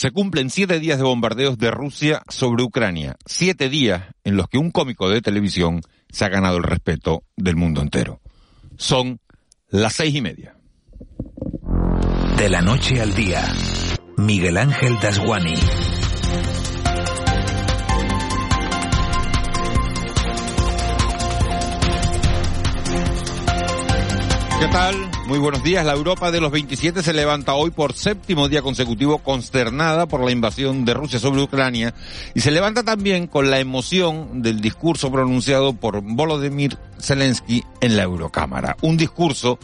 Se 0.00 0.12
cumplen 0.12 0.48
siete 0.48 0.80
días 0.80 0.96
de 0.96 1.04
bombardeos 1.04 1.58
de 1.58 1.70
Rusia 1.70 2.22
sobre 2.26 2.62
Ucrania. 2.62 3.16
Siete 3.26 3.68
días 3.68 4.04
en 4.24 4.34
los 4.34 4.48
que 4.48 4.56
un 4.56 4.70
cómico 4.70 5.10
de 5.10 5.20
televisión 5.20 5.82
se 6.08 6.24
ha 6.24 6.30
ganado 6.30 6.56
el 6.56 6.62
respeto 6.62 7.24
del 7.36 7.56
mundo 7.56 7.82
entero. 7.82 8.22
Son 8.78 9.20
las 9.68 9.92
seis 9.92 10.14
y 10.14 10.22
media. 10.22 10.56
De 12.38 12.48
la 12.48 12.62
noche 12.62 13.02
al 13.02 13.14
día, 13.14 13.42
Miguel 14.16 14.56
Ángel 14.56 14.98
Dasguani. 15.02 15.54
¿Qué 24.60 24.66
tal? 24.72 25.09
Muy 25.30 25.38
buenos 25.38 25.62
días. 25.62 25.86
La 25.86 25.92
Europa 25.92 26.32
de 26.32 26.40
los 26.40 26.50
27 26.50 27.04
se 27.04 27.12
levanta 27.12 27.54
hoy 27.54 27.70
por 27.70 27.92
séptimo 27.92 28.48
día 28.48 28.62
consecutivo 28.62 29.18
consternada 29.18 30.06
por 30.06 30.24
la 30.24 30.32
invasión 30.32 30.84
de 30.84 30.92
Rusia 30.92 31.20
sobre 31.20 31.40
Ucrania 31.40 31.94
y 32.34 32.40
se 32.40 32.50
levanta 32.50 32.82
también 32.82 33.28
con 33.28 33.48
la 33.48 33.60
emoción 33.60 34.42
del 34.42 34.60
discurso 34.60 35.12
pronunciado 35.12 35.72
por 35.72 36.00
Volodymyr 36.02 36.76
Zelensky 36.98 37.62
en 37.80 37.96
la 37.96 38.02
Eurocámara. 38.02 38.76
Un 38.82 38.96
discurso 38.96 39.60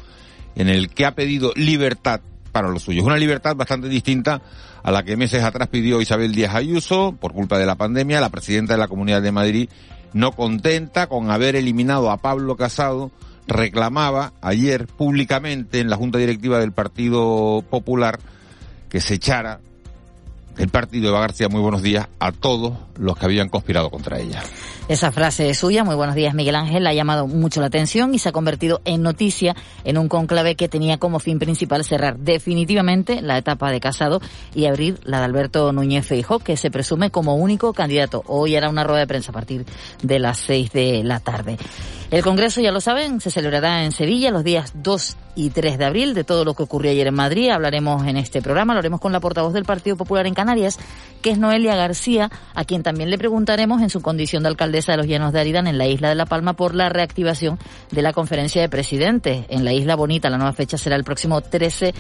en 0.55 0.69
el 0.69 0.89
que 0.89 1.05
ha 1.05 1.17
pedido 1.17 1.51
libertad 1.57 2.21
para 2.53 2.69
los 2.69 2.85
suyos. 2.85 3.05
Una 3.05 3.17
libertad 3.17 3.57
bastante 3.57 3.89
distinta 3.89 4.43
a 4.85 4.93
la 4.93 5.03
que 5.03 5.17
meses 5.17 5.43
atrás 5.43 5.67
pidió 5.67 6.01
Isabel 6.01 6.33
Díaz 6.33 6.55
Ayuso 6.55 7.17
por 7.19 7.33
culpa 7.33 7.59
de 7.59 7.67
la 7.67 7.75
pandemia, 7.75 8.21
la 8.21 8.31
presidenta 8.31 8.75
de 8.75 8.79
la 8.79 8.87
Comunidad 8.87 9.21
de 9.21 9.33
Madrid 9.33 9.69
no 10.13 10.31
contenta 10.31 11.09
con 11.09 11.33
haber 11.33 11.57
eliminado 11.57 12.13
a 12.13 12.19
Pablo 12.19 12.57
Casado 12.57 13.11
reclamaba 13.47 14.33
ayer 14.41 14.87
públicamente 14.87 15.81
en 15.81 15.91
la 15.91 15.97
Junta 15.97 16.19
Directiva 16.19 16.59
del 16.59 16.73
Partido 16.73 17.65
Popular 17.69 18.19
que 18.89 19.01
se 19.01 19.15
echara 19.15 19.61
el 20.57 20.69
partido 20.69 21.13
de 21.13 21.19
García, 21.19 21.49
muy 21.49 21.61
buenos 21.61 21.83
días 21.83 22.09
a 22.19 22.33
todos 22.33 22.75
los 22.97 23.17
que 23.17 23.25
habían 23.27 23.49
conspirado 23.49 23.91
contra 23.91 24.19
ella. 24.19 24.43
Esa 24.89 25.11
frase 25.13 25.51
es 25.51 25.59
suya, 25.59 25.85
muy 25.85 25.97
buenos 25.97 26.15
días 26.15 26.35
Miguel 26.35 26.55
Ángel, 26.55 26.87
ha 26.87 26.95
llamado 26.95 27.27
mucho 27.27 27.61
la 27.61 27.67
atención 27.67 28.15
y 28.15 28.19
se 28.19 28.29
ha 28.29 28.33
convertido 28.33 28.81
en 28.85 29.03
noticia 29.03 29.57
en 29.85 29.99
un 29.99 30.09
conclave 30.09 30.55
que 30.55 30.69
tenía 30.69 30.99
como 30.99 31.19
fin 31.19 31.39
principal 31.39 31.85
cerrar 31.85 32.19
definitivamente 32.19 33.21
la 33.21 33.37
etapa 33.37 33.71
de 33.71 33.81
Casado 33.81 34.21
y 34.55 34.67
abrir 34.67 35.01
la 35.03 35.19
de 35.19 35.25
Alberto 35.25 35.73
Núñez 35.73 36.07
Feijóo, 36.07 36.39
que 36.39 36.57
se 36.57 36.71
presume 36.71 37.11
como 37.11 37.37
único 37.37 37.73
candidato. 37.73 38.23
Hoy 38.27 38.55
era 38.55 38.71
una 38.71 38.85
rueda 38.85 39.01
de 39.01 39.07
prensa 39.07 39.33
a 39.33 39.35
partir 39.35 39.67
de 40.03 40.19
las 40.19 40.39
seis 40.39 40.73
de 40.73 41.03
la 41.03 41.21
tarde. 41.21 41.59
El 42.11 42.23
Congreso, 42.23 42.61
ya 42.61 42.71
lo 42.71 42.81
saben, 42.81 43.21
se 43.21 43.33
celebrará 43.33 43.85
en 43.85 43.91
Sevilla 43.91 44.31
los 44.31 44.45
días 44.45 44.73
2 44.77 45.17
y 45.35 45.51
3 45.51 45.77
de 45.77 45.85
abril. 45.85 46.15
De 46.15 46.23
todo 46.23 46.45
lo 46.45 46.55
que 46.55 46.63
ocurrió 46.63 46.93
ayer 46.93 47.09
en 47.09 47.15
Madrid 47.15 47.51
hablaremos 47.51 48.07
en 48.07 48.17
este 48.17 48.41
programa. 48.41 48.75
Lo 48.75 48.79
haremos 48.79 49.01
con 49.01 49.11
la 49.11 49.19
portavoz 49.19 49.53
del 49.53 49.65
Partido 49.65 49.97
Popular 49.97 50.25
en 50.27 50.35
Que 51.23 51.31
es 51.31 51.39
Noelia 51.39 51.75
García, 51.75 52.31
a 52.55 52.65
quien 52.65 52.83
también 52.83 53.11
le 53.11 53.19
preguntaremos 53.19 53.83
en 53.83 53.91
su 53.91 54.01
condición 54.01 54.43
de 54.43 54.49
alcaldesa 54.51 54.93
de 54.93 54.99
los 54.99 55.07
Llanos 55.07 55.33
de 55.33 55.41
Aridán 55.41 55.67
en 55.67 55.79
la 55.79 55.87
isla 55.87 56.09
de 56.09 56.15
La 56.15 56.27
Palma 56.27 56.53
por 56.53 56.75
la 56.75 56.89
reactivación 56.89 57.59
de 57.91 58.03
la 58.03 58.13
conferencia 58.13 58.63
de 58.63 58.69
presidentes 58.69 59.45
en 59.49 59.65
la 59.65 59.73
isla 59.73 59.97
Bonita. 59.97 60.31
La 60.31 60.39
nueva 60.39 60.53
fecha 60.53 60.79
será 60.79 60.95
el 60.95 61.05
próximo 61.05 61.41
13 61.41 61.87
de 61.87 61.95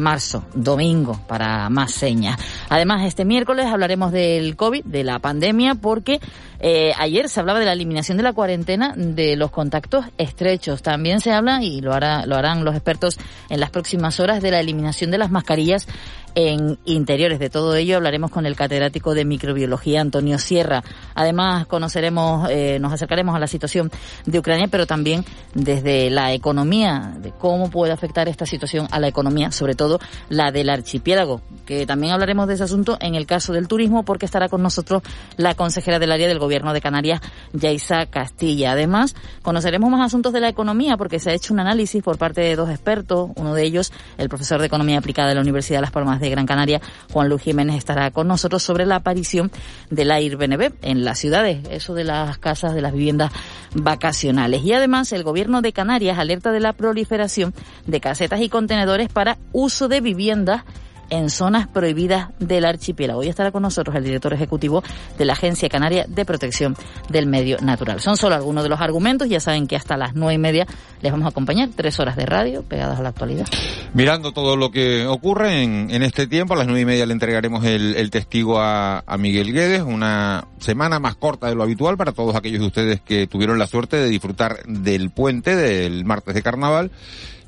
marzo, 0.00 0.44
domingo, 0.54 1.20
para 1.26 1.68
más 1.70 1.92
señas. 1.92 2.38
Además, 2.68 3.04
este 3.06 3.24
miércoles 3.24 3.66
hablaremos 3.66 4.12
del 4.12 4.56
COVID, 4.56 4.84
de 4.84 5.04
la 5.04 5.18
pandemia, 5.18 5.74
porque 5.74 6.20
eh, 6.60 6.92
ayer 6.98 7.28
se 7.28 7.40
hablaba 7.40 7.60
de 7.60 7.66
la 7.66 7.72
eliminación 7.72 8.16
de 8.16 8.24
la 8.24 8.32
cuarentena 8.32 8.94
de 8.96 9.36
los 9.36 9.50
contactos 9.50 10.06
estrechos. 10.18 10.82
También 10.82 11.20
se 11.20 11.32
habla, 11.32 11.62
y 11.62 11.80
lo, 11.80 11.92
hará, 11.92 12.26
lo 12.26 12.36
harán 12.36 12.64
los 12.64 12.74
expertos 12.74 13.18
en 13.48 13.60
las 13.60 13.70
próximas 13.70 14.20
horas, 14.20 14.42
de 14.42 14.50
la 14.50 14.60
eliminación 14.60 15.10
de 15.10 15.18
las 15.18 15.30
mascarillas 15.30 15.86
en 16.34 16.78
interiores. 16.84 17.38
De 17.38 17.50
todo 17.50 17.74
ello 17.74 17.96
hablaremos 17.96 18.30
con 18.30 18.46
el 18.46 18.54
catedrático 18.54 19.14
de 19.14 19.24
microbiología 19.24 20.00
Antonio 20.00 20.38
Sierra. 20.38 20.82
Además 21.14 21.66
conoceremos, 21.66 22.48
eh, 22.50 22.78
nos 22.80 22.92
acercaremos 22.92 23.34
a 23.34 23.38
la 23.38 23.46
situación 23.46 23.90
de 24.24 24.38
Ucrania, 24.38 24.68
pero 24.68 24.86
también 24.86 25.24
desde 25.54 26.10
la 26.10 26.32
economía, 26.32 27.14
de 27.18 27.32
cómo 27.32 27.70
puede 27.70 27.92
afectar 27.92 28.28
esta 28.28 28.46
situación 28.46 28.86
a 28.90 29.00
la 29.00 29.08
economía, 29.08 29.50
sobre 29.50 29.67
todo 29.74 30.00
la 30.28 30.50
del 30.50 30.70
archipiélago, 30.70 31.40
que 31.66 31.86
también 31.86 32.12
hablaremos 32.12 32.48
de 32.48 32.54
ese 32.54 32.64
asunto 32.64 32.96
en 33.00 33.14
el 33.14 33.26
caso 33.26 33.52
del 33.52 33.68
turismo, 33.68 34.04
porque 34.04 34.26
estará 34.26 34.48
con 34.48 34.62
nosotros 34.62 35.02
la 35.36 35.54
consejera 35.54 35.98
del 35.98 36.12
área 36.12 36.28
del 36.28 36.38
gobierno 36.38 36.72
de 36.72 36.80
Canarias, 36.80 37.20
Yaisa 37.52 38.06
Castilla. 38.06 38.72
Además, 38.72 39.14
conoceremos 39.42 39.90
más 39.90 40.06
asuntos 40.06 40.32
de 40.32 40.40
la 40.40 40.48
economía, 40.48 40.96
porque 40.96 41.18
se 41.18 41.30
ha 41.30 41.34
hecho 41.34 41.52
un 41.52 41.60
análisis 41.60 42.02
por 42.02 42.18
parte 42.18 42.40
de 42.40 42.56
dos 42.56 42.70
expertos, 42.70 43.30
uno 43.36 43.54
de 43.54 43.64
ellos, 43.64 43.92
el 44.16 44.28
profesor 44.28 44.60
de 44.60 44.66
Economía 44.66 44.98
Aplicada 44.98 45.28
de 45.28 45.34
la 45.34 45.40
Universidad 45.40 45.78
de 45.78 45.82
Las 45.82 45.90
Palmas 45.90 46.20
de 46.20 46.30
Gran 46.30 46.46
Canaria, 46.46 46.80
Juan 47.12 47.28
Luis 47.28 47.42
Jiménez, 47.42 47.76
estará 47.76 48.10
con 48.10 48.28
nosotros 48.28 48.62
sobre 48.62 48.86
la 48.86 48.96
aparición 48.96 49.50
del 49.90 50.10
Airbnb 50.10 50.72
en 50.82 51.04
las 51.04 51.18
ciudades, 51.18 51.66
eso 51.70 51.94
de 51.94 52.04
las 52.04 52.38
casas, 52.38 52.74
de 52.74 52.82
las 52.82 52.92
viviendas 52.92 53.32
vacacionales. 53.74 54.62
Y 54.64 54.72
además, 54.72 55.12
el 55.12 55.22
gobierno 55.22 55.62
de 55.62 55.72
Canarias 55.72 56.18
alerta 56.18 56.52
de 56.52 56.60
la 56.60 56.72
proliferación 56.72 57.54
de 57.86 58.00
casetas 58.00 58.40
y 58.40 58.48
contenedores 58.48 59.08
para 59.08 59.38
uso 59.58 59.88
de 59.88 60.00
viviendas 60.00 60.62
en 61.10 61.30
zonas 61.30 61.66
prohibidas 61.66 62.28
del 62.38 62.64
archipiélago. 62.64 63.20
Hoy 63.20 63.28
estará 63.28 63.50
con 63.50 63.62
nosotros 63.62 63.96
el 63.96 64.04
director 64.04 64.32
ejecutivo 64.34 64.84
de 65.16 65.24
la 65.24 65.32
Agencia 65.32 65.68
Canaria 65.68 66.04
de 66.06 66.24
Protección 66.24 66.76
del 67.08 67.26
Medio 67.26 67.56
Natural. 67.60 67.98
Son 68.00 68.16
solo 68.16 68.34
algunos 68.34 68.62
de 68.62 68.68
los 68.68 68.80
argumentos. 68.80 69.28
Ya 69.28 69.40
saben 69.40 69.66
que 69.66 69.74
hasta 69.74 69.96
las 69.96 70.14
nueve 70.14 70.34
y 70.34 70.38
media 70.38 70.66
les 71.00 71.10
vamos 71.10 71.26
a 71.26 71.30
acompañar. 71.30 71.70
Tres 71.74 71.98
horas 71.98 72.14
de 72.14 72.26
radio 72.26 72.62
pegadas 72.62 73.00
a 73.00 73.02
la 73.02 73.08
actualidad. 73.08 73.46
Mirando 73.94 74.32
todo 74.32 74.56
lo 74.56 74.70
que 74.70 75.06
ocurre 75.06 75.62
en, 75.62 76.02
este 76.02 76.26
tiempo, 76.26 76.52
a 76.52 76.58
las 76.58 76.66
nueve 76.66 76.82
y 76.82 76.84
media 76.84 77.06
le 77.06 77.14
entregaremos 77.14 77.64
el, 77.64 78.10
testigo 78.10 78.60
a 78.60 79.02
Miguel 79.18 79.52
Guedes. 79.52 79.82
Una 79.82 80.46
semana 80.58 81.00
más 81.00 81.16
corta 81.16 81.48
de 81.48 81.54
lo 81.54 81.62
habitual 81.62 81.96
para 81.96 82.12
todos 82.12 82.36
aquellos 82.36 82.60
de 82.60 82.66
ustedes 82.66 83.00
que 83.00 83.26
tuvieron 83.26 83.58
la 83.58 83.66
suerte 83.66 83.96
de 83.96 84.08
disfrutar 84.08 84.62
del 84.66 85.10
puente 85.10 85.56
del 85.56 86.04
martes 86.04 86.34
de 86.34 86.42
carnaval 86.42 86.90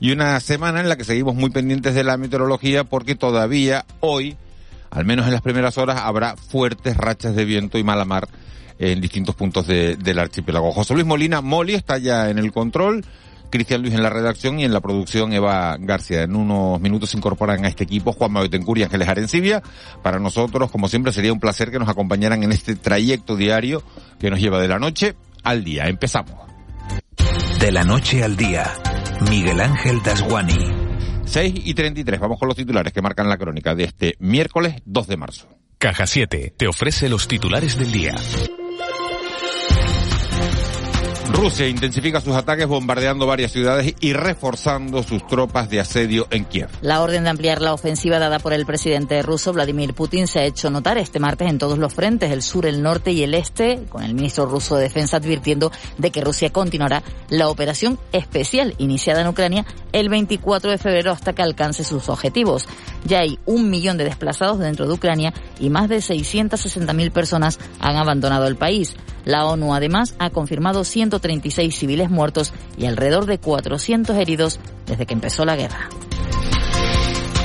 y 0.01 0.13
una 0.13 0.41
semana 0.41 0.81
en 0.81 0.89
la 0.89 0.97
que 0.97 1.05
seguimos 1.05 1.35
muy 1.35 1.51
pendientes 1.51 1.95
de 1.95 2.05
la 2.05 2.17
meteorología 2.17 2.85
porque 2.85 3.15
todavía 3.15 3.85
hoy, 4.01 4.37
al 4.91 5.05
menos 5.05 5.27
en 5.27 5.33
las 5.33 5.43
primeras 5.43 5.79
horas, 5.79 6.01
habrá 6.03 6.37
fuertes 6.37 6.97
rachas 6.97 7.37
de 7.37 7.45
viento 7.45 7.79
y 7.79 7.85
mala 7.85 8.05
mar 8.05 8.29
en 8.79 9.01
distintos 9.01 9.35
puntos 9.35 9.67
de, 9.67 9.97
del 9.97 10.19
archipiélago. 10.19 10.73
José 10.73 10.95
Luis 10.95 11.07
Molina, 11.07 11.43
Moli, 11.43 11.75
está 11.75 11.99
ya 11.99 12.31
en 12.31 12.39
el 12.39 12.51
control. 12.51 13.05
Cristian 13.51 13.83
Luis 13.83 13.95
en 13.95 14.03
la 14.03 14.11
redacción 14.11 14.61
y 14.61 14.65
en 14.65 14.73
la 14.73 14.81
producción 14.81 15.33
Eva 15.33 15.77
García. 15.79 16.23
En 16.23 16.37
unos 16.37 16.81
minutos 16.81 17.11
se 17.11 17.19
incorporan 17.19 17.65
a 17.65 17.69
este 17.69 17.85
equipo 17.85 18.13
Juan 18.13 18.33
Betancourt 18.33 18.81
y 18.81 18.85
Ángeles 18.85 19.09
Arencibia. 19.09 19.63
Para 20.03 20.19
nosotros, 20.19 20.71
como 20.71 20.89
siempre, 20.89 21.13
sería 21.13 21.33
un 21.33 21.41
placer 21.41 21.71
que 21.71 21.79
nos 21.79 21.89
acompañaran 21.89 22.43
en 22.43 22.53
este 22.53 22.77
trayecto 22.77 23.37
diario 23.37 23.83
que 24.19 24.31
nos 24.31 24.41
lleva 24.41 24.61
de 24.61 24.69
la 24.69 24.79
noche 24.79 25.17
al 25.43 25.65
día. 25.65 25.89
Empezamos. 25.89 26.35
De 27.59 27.73
la 27.73 27.85
noche 27.85 28.25
al 28.25 28.37
día, 28.37 28.73
Miguel 29.29 29.61
Ángel 29.61 30.03
Dasguani. 30.03 30.91
6 31.25 31.55
y 31.65 31.75
33. 31.75 32.21
Vamos 32.21 32.39
con 32.39 32.49
los 32.49 32.57
titulares 32.57 32.93
que 32.93 33.03
marcan 33.03 33.29
la 33.29 33.37
crónica 33.37 33.75
de 33.75 33.85
este 33.85 34.15
miércoles 34.19 34.77
2 34.85 35.07
de 35.07 35.17
marzo. 35.17 35.49
Caja 35.79 36.07
7 36.07 36.55
te 36.57 36.67
ofrece 36.67 37.09
los 37.09 37.29
titulares 37.29 37.79
del 37.79 37.91
día. 37.93 38.15
Rusia 41.33 41.69
intensifica 41.69 42.21
sus 42.21 42.35
ataques 42.35 42.67
bombardeando 42.67 43.27
varias 43.27 43.53
ciudades 43.53 43.95
y 44.01 44.13
reforzando 44.13 45.03
sus 45.03 45.27
tropas 45.27 45.71
de 45.71 45.81
asedio 45.81 46.27
en 46.31 46.45
Kiev. 46.45 46.69
La 46.83 47.03
orden 47.03 47.25
de 47.25 47.31
ampliar 47.31 47.63
la 47.63 47.73
ofensiva 47.73 48.19
dada 48.19 48.39
por 48.39 48.53
el 48.53 48.67
presidente 48.67 49.23
ruso 49.23 49.53
Vladimir 49.53 49.95
Putin 49.95 50.27
se 50.27 50.41
ha 50.41 50.45
hecho 50.45 50.71
notar 50.71 50.99
este 50.99 51.21
martes 51.21 51.49
en 51.49 51.59
todos 51.59 51.79
los 51.79 51.95
frentes, 51.95 52.31
el 52.31 52.43
sur, 52.43 52.67
el 52.67 52.83
norte 52.83 53.13
y 53.13 53.23
el 53.23 53.35
este, 53.35 53.85
con 53.89 54.03
el 54.03 54.15
ministro 54.15 54.47
ruso 54.47 54.77
de 54.77 54.85
Defensa 54.85 55.19
advirtiendo 55.19 55.71
de 55.99 56.11
que 56.11 56.21
Rusia 56.21 56.51
continuará 56.51 57.03
la 57.29 57.49
operación 57.49 57.99
especial 58.13 58.75
iniciada 58.79 59.21
en 59.21 59.29
Ucrania 59.29 59.65
el 59.93 60.09
24 60.09 60.71
de 60.71 60.79
febrero 60.79 61.13
hasta 61.13 61.33
que 61.33 61.43
alcance 61.43 61.85
sus 61.85 62.09
objetivos. 62.09 62.67
Ya 63.05 63.21
hay 63.21 63.39
un 63.47 63.71
millón 63.71 63.97
de 63.97 64.05
desplazados 64.05 64.59
dentro 64.59 64.87
de 64.87 64.93
Ucrania 64.93 65.33
y 65.59 65.71
más 65.71 65.89
de 65.89 65.99
660.000 65.99 67.13
personas 67.13 67.59
han 67.79 67.97
abandonado 67.97 68.47
el 68.47 68.57
país. 68.57 68.97
La 69.25 69.45
ONU 69.47 69.75
además 69.75 70.15
ha 70.19 70.31
confirmado 70.31 70.83
136 71.21 71.79
civiles 71.79 72.11
muertos 72.11 72.53
y 72.77 72.87
alrededor 72.87 73.27
de 73.27 73.39
400 73.39 74.17
heridos 74.17 74.59
desde 74.87 75.07
que 75.07 75.15
empezó 75.15 75.45
la 75.45 75.57
guerra. 75.57 75.89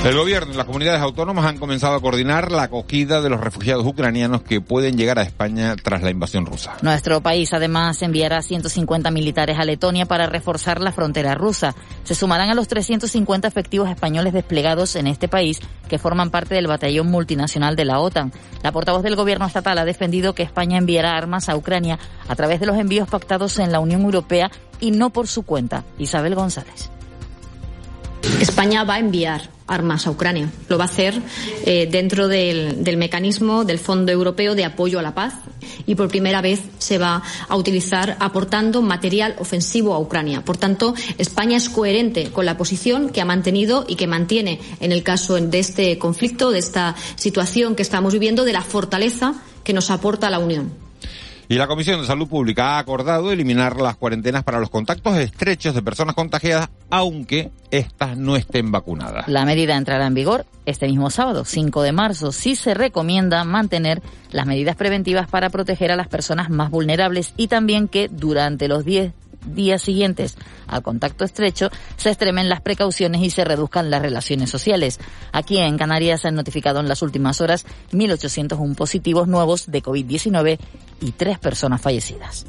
El 0.06 0.16
gobierno 0.16 0.54
y 0.54 0.56
las 0.56 0.68
comunidades 0.68 1.02
autónomas 1.02 1.46
han 1.46 1.58
comenzado 1.58 1.96
a 1.96 2.00
coordinar 2.00 2.52
la 2.52 2.62
acogida 2.62 3.22
de 3.22 3.30
los 3.32 3.42
refugiados 3.42 3.88
ucranianos 3.88 4.44
que 4.44 4.62
pueden 4.62 4.98
llegar 4.98 5.18
a 5.18 5.24
España 5.24 5.76
tras 5.84 6.04
la 6.04 6.12
invasión 6.12 6.46
rusa. 6.46 6.78
Nuestro 6.84 7.22
país 7.22 7.54
además 7.54 8.04
enviará 8.04 8.44
150 8.44 9.10
militares 9.10 9.58
a 9.58 9.66
Letonia 9.66 10.06
para 10.06 10.28
reforzar 10.28 10.80
la 10.80 10.92
frontera 10.92 11.34
rusa. 11.34 11.74
Se 12.04 12.14
sumarán 12.14 12.52
a 12.52 12.54
los 12.54 12.68
350 12.68 13.48
efectivos 13.48 13.90
españoles 13.90 14.32
desplegados 14.34 14.96
en 14.96 15.08
este 15.08 15.28
país 15.28 15.60
que 15.90 15.98
forman 15.98 16.30
parte 16.30 16.54
del 16.54 16.68
batallón 16.68 17.08
multinacional 17.08 17.76
de 17.76 17.86
la 17.86 18.00
OTAN. 18.00 18.32
La 18.62 18.72
portavoz 18.72 19.02
del 19.02 19.16
gobierno 19.16 19.48
estatal 19.48 19.80
ha 19.80 19.86
defendido 19.86 20.36
que 20.36 20.44
España 20.44 20.78
enviará 20.78 21.18
armas 21.18 21.50
a 21.50 21.56
Ucrania 21.56 21.98
a 22.28 22.36
través 22.36 22.60
de 22.60 22.68
los 22.68 22.78
envíos 22.78 23.10
pactados 23.10 23.58
en 23.58 23.72
la 23.72 23.80
Unión 23.80 24.04
Europea 24.04 24.52
y 24.80 24.92
no 24.92 25.10
por 25.10 25.26
su 25.26 25.42
cuenta. 25.42 25.84
Isabel 25.98 26.36
González. 26.36 26.92
España 28.40 28.84
va 28.84 28.96
a 28.96 29.00
enviar 29.00 29.50
armas 29.68 30.06
a 30.06 30.12
Ucrania. 30.12 30.52
Lo 30.70 30.78
va 30.78 30.86
a 30.86 30.88
hacer 30.88 31.20
eh, 31.66 31.88
dentro 31.90 32.28
del, 32.28 32.84
del, 32.84 32.98
mecanismo 32.98 33.66
del 33.66 33.80
Fondo 33.80 34.12
Europeo 34.12 34.56
de 34.56 34.66
Apoyo 34.66 35.00
a 35.00 35.02
la 35.02 35.16
Paz 35.16 35.34
y 35.88 35.96
por 35.96 36.08
primera 36.08 36.42
vez 36.42 36.62
se 36.78 36.98
va 36.98 37.24
a 37.48 37.56
utilizar 37.56 38.18
aportando 38.20 38.82
material 38.82 39.36
ofensivo 39.40 39.94
a 39.94 40.00
Ucrania. 40.00 40.44
Por 40.44 40.58
tanto, 40.58 40.94
España 41.18 41.58
es 41.58 41.70
coherente 41.70 42.32
con 42.32 42.46
la 42.46 42.58
posición 42.58 43.10
que 43.10 43.22
ha 43.22 43.26
mantenido 43.26 43.86
y 43.88 43.96
que 43.96 44.08
mantiene 44.08 44.60
en 44.80 44.92
el 44.92 45.04
caso 45.04 45.36
de 45.36 45.60
este 45.60 45.98
conflicto, 45.98 46.52
de 46.52 46.60
esta 46.60 46.96
situación 47.16 47.76
que 47.76 47.82
estamos 47.82 48.14
viviendo, 48.14 48.46
de 48.46 48.54
la 48.54 48.62
fortaleza 48.62 49.36
que 49.64 49.74
nos 49.74 49.90
aporta 49.90 50.30
la 50.30 50.40
Unión. 50.40 50.85
Y 51.48 51.56
la 51.56 51.68
Comisión 51.68 52.02
de 52.02 52.08
Salud 52.08 52.28
Pública 52.28 52.76
ha 52.76 52.80
acordado 52.80 53.32
eliminar 53.32 53.80
las 53.80 53.96
cuarentenas 53.96 54.44
para 54.44 54.60
los 54.60 54.70
contactos 54.70 55.18
estrechos 55.18 55.76
de 55.76 55.82
personas 55.84 56.16
contagiadas, 56.16 56.70
aunque 56.90 57.52
éstas 57.72 58.18
no 58.18 58.36
estén 58.36 58.72
vacunadas. 58.72 59.28
La 59.28 59.46
medida 59.46 59.78
entrará 59.78 60.08
en 60.08 60.16
vigor 60.16 60.46
este 60.66 60.88
mismo 60.88 61.10
sábado, 61.12 61.46
5 61.46 61.84
de 61.84 61.92
marzo. 61.92 62.32
Sí 62.32 62.56
se 62.56 62.74
recomienda 62.74 63.44
mantener 63.44 64.02
las 64.32 64.48
medidas 64.48 64.76
preventivas 64.76 65.28
para 65.28 65.50
proteger 65.50 65.92
a 65.92 65.96
las 65.96 66.08
personas 66.08 66.50
más 66.50 66.72
vulnerables 66.72 67.34
y 67.38 67.48
también 67.48 67.88
que 67.88 68.08
durante 68.10 68.68
los 68.68 68.84
10 68.84 69.14
días 69.46 69.82
siguientes 69.82 70.38
al 70.68 70.84
contacto 70.84 71.26
estrecho 71.26 71.70
se 71.98 72.10
extremen 72.10 72.50
las 72.50 72.62
precauciones 72.62 73.22
y 73.22 73.30
se 73.30 73.46
reduzcan 73.46 73.90
las 73.90 74.02
relaciones 74.02 74.50
sociales. 74.50 75.00
Aquí 75.32 75.58
en 75.58 75.78
Canarias 75.78 76.22
se 76.22 76.28
han 76.28 76.36
notificado 76.36 76.80
en 76.80 76.88
las 76.88 77.02
últimas 77.02 77.42
horas 77.42 77.66
1.801 77.92 78.76
positivos 78.76 79.28
nuevos 79.28 79.68
de 79.68 79.84
COVID-19 79.84 80.60
y 81.02 81.12
tres 81.12 81.40
personas 81.40 81.82
fallecidas. 81.82 82.46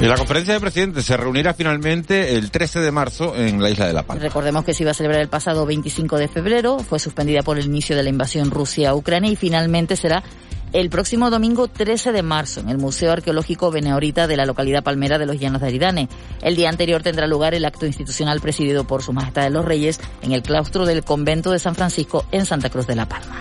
Y 0.00 0.06
la 0.06 0.16
conferencia 0.16 0.54
de 0.54 0.60
presidentes 0.60 1.04
se 1.04 1.14
reunirá 1.14 1.52
finalmente 1.52 2.36
el 2.36 2.50
13 2.50 2.80
de 2.80 2.90
marzo 2.90 3.36
en 3.36 3.62
la 3.62 3.68
isla 3.68 3.86
de 3.86 3.92
La 3.92 4.02
Palma. 4.02 4.22
Recordemos 4.22 4.64
que 4.64 4.72
se 4.72 4.82
iba 4.82 4.92
a 4.92 4.94
celebrar 4.94 5.20
el 5.20 5.28
pasado 5.28 5.66
25 5.66 6.16
de 6.16 6.26
febrero, 6.26 6.78
fue 6.78 6.98
suspendida 6.98 7.42
por 7.42 7.58
el 7.58 7.66
inicio 7.66 7.94
de 7.94 8.02
la 8.02 8.08
invasión 8.08 8.50
Rusia 8.50 8.90
a 8.90 8.94
Ucrania 8.94 9.30
y 9.30 9.36
finalmente 9.36 9.96
será 9.96 10.22
el 10.72 10.90
próximo 10.90 11.30
domingo 11.30 11.68
13 11.68 12.12
de 12.12 12.22
marzo 12.22 12.60
en 12.60 12.68
el 12.68 12.78
Museo 12.78 13.12
Arqueológico 13.12 13.70
Beneorita 13.70 14.26
de 14.26 14.36
la 14.36 14.46
localidad 14.46 14.84
palmera 14.84 15.18
de 15.18 15.26
los 15.26 15.38
Llanos 15.38 15.60
de 15.60 15.68
Aridane. 15.68 16.08
El 16.42 16.56
día 16.56 16.68
anterior 16.68 17.02
tendrá 17.02 17.26
lugar 17.26 17.54
el 17.54 17.64
acto 17.64 17.86
institucional 17.86 18.40
presidido 18.40 18.84
por 18.84 19.02
Su 19.02 19.12
Majestad 19.12 19.42
de 19.42 19.50
los 19.50 19.64
Reyes 19.64 20.00
en 20.22 20.32
el 20.32 20.42
claustro 20.42 20.86
del 20.86 21.04
Convento 21.04 21.50
de 21.50 21.58
San 21.58 21.74
Francisco 21.74 22.24
en 22.30 22.46
Santa 22.46 22.70
Cruz 22.70 22.86
de 22.86 22.96
la 22.96 23.08
Palma. 23.08 23.40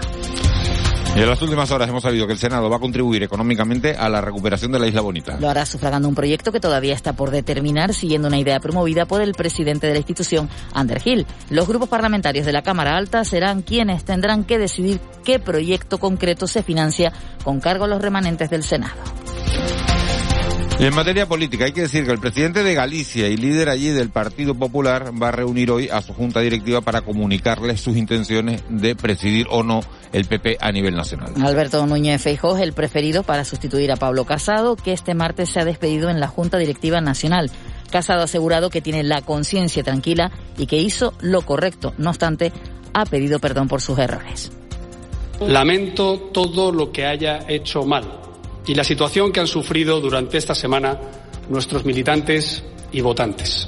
En 1.20 1.28
las 1.28 1.42
últimas 1.42 1.70
horas 1.72 1.90
hemos 1.90 2.02
sabido 2.02 2.26
que 2.26 2.32
el 2.32 2.40
Senado 2.40 2.70
va 2.70 2.78
a 2.78 2.80
contribuir 2.80 3.24
económicamente 3.24 3.94
a 3.94 4.08
la 4.08 4.22
recuperación 4.22 4.72
de 4.72 4.80
la 4.80 4.88
Isla 4.88 5.02
Bonita. 5.02 5.38
Lo 5.38 5.50
hará 5.50 5.66
sufragando 5.66 6.08
un 6.08 6.16
proyecto 6.16 6.54
que 6.54 6.62
todavía 6.62 6.94
está 6.94 7.12
por 7.12 7.30
determinar, 7.30 7.94
siguiendo 7.94 8.30
una 8.30 8.40
idea 8.40 8.62
promovida 8.62 9.06
por 9.06 9.22
el 9.22 9.34
presidente 9.34 9.86
de 9.88 9.92
la 9.92 10.00
institución, 10.00 10.50
Ander 10.74 11.02
Gil. 11.02 11.28
Los 11.50 11.68
grupos 11.68 11.90
parlamentarios 11.90 12.46
de 12.46 12.54
la 12.54 12.62
Cámara 12.62 12.96
Alta 12.96 13.26
serán 13.26 13.64
quienes 13.64 14.06
tendrán 14.06 14.46
que 14.46 14.58
decidir 14.58 15.02
qué 15.26 15.40
proyecto 15.40 15.98
concreto 15.98 16.48
se 16.48 16.64
financia 16.64 17.12
con 17.44 17.60
cargo 17.60 17.84
a 17.84 17.90
los 17.90 18.02
remanentes 18.02 18.50
del 18.50 18.64
Senado. 18.64 18.96
Y 20.80 20.86
en 20.86 20.96
materia 20.96 21.28
política, 21.28 21.66
hay 21.66 21.74
que 21.74 21.82
decir 21.82 22.06
que 22.06 22.12
el 22.14 22.20
presidente 22.20 22.64
de 22.64 22.74
Galicia 22.74 23.28
y 23.28 23.36
líder 23.36 23.68
allí 23.68 23.90
del 23.90 24.12
Partido 24.12 24.56
Popular 24.56 25.12
va 25.22 25.28
a 25.28 25.32
reunir 25.34 25.72
hoy 25.72 25.90
a 25.90 26.02
su 26.02 26.14
junta 26.14 26.40
directiva 26.40 26.80
para 26.80 27.02
comunicarles 27.02 27.82
sus 27.82 27.98
intenciones 27.98 28.64
de 28.70 28.96
presidir 28.96 29.48
o 29.50 29.62
no 29.62 29.82
el 30.14 30.24
PP 30.24 30.58
a 30.62 30.72
nivel 30.72 30.96
nacional. 30.96 31.34
Alberto 31.44 31.86
Núñez 31.86 32.22
Feijóo 32.22 32.56
es 32.56 32.64
el 32.64 32.72
preferido 32.72 33.24
para 33.24 33.44
sustituir 33.44 33.92
a 33.92 33.98
Pablo 33.98 34.24
Casado, 34.24 34.78
que 34.78 34.94
este 34.94 35.16
martes 35.16 35.50
se 35.50 35.60
ha 35.60 35.66
despedido 35.66 36.10
en 36.10 36.22
la 36.22 36.28
Junta 36.28 36.58
Directiva 36.58 37.02
Nacional. 37.02 37.52
Casado 37.92 38.22
ha 38.22 38.24
asegurado 38.24 38.70
que 38.70 38.82
tiene 38.82 39.04
la 39.04 39.22
conciencia 39.22 39.84
tranquila 39.84 40.32
y 40.58 40.66
que 40.66 40.78
hizo 40.78 41.14
lo 41.20 41.42
correcto. 41.42 41.94
No 41.98 42.12
obstante, 42.12 42.54
ha 42.94 43.04
pedido 43.04 43.40
perdón 43.40 43.68
por 43.68 43.82
sus 43.82 44.00
errores. 44.00 44.50
Lamento 45.42 46.30
todo 46.34 46.72
lo 46.72 46.90
que 46.90 47.06
haya 47.06 47.40
hecho 47.50 47.84
mal 47.84 48.29
y 48.70 48.76
la 48.76 48.84
situación 48.84 49.32
que 49.32 49.40
han 49.40 49.48
sufrido 49.48 50.00
durante 50.00 50.38
esta 50.38 50.54
semana 50.54 50.96
nuestros 51.50 51.86
militantes 51.86 52.64
y 52.92 53.02
votantes. 53.02 53.68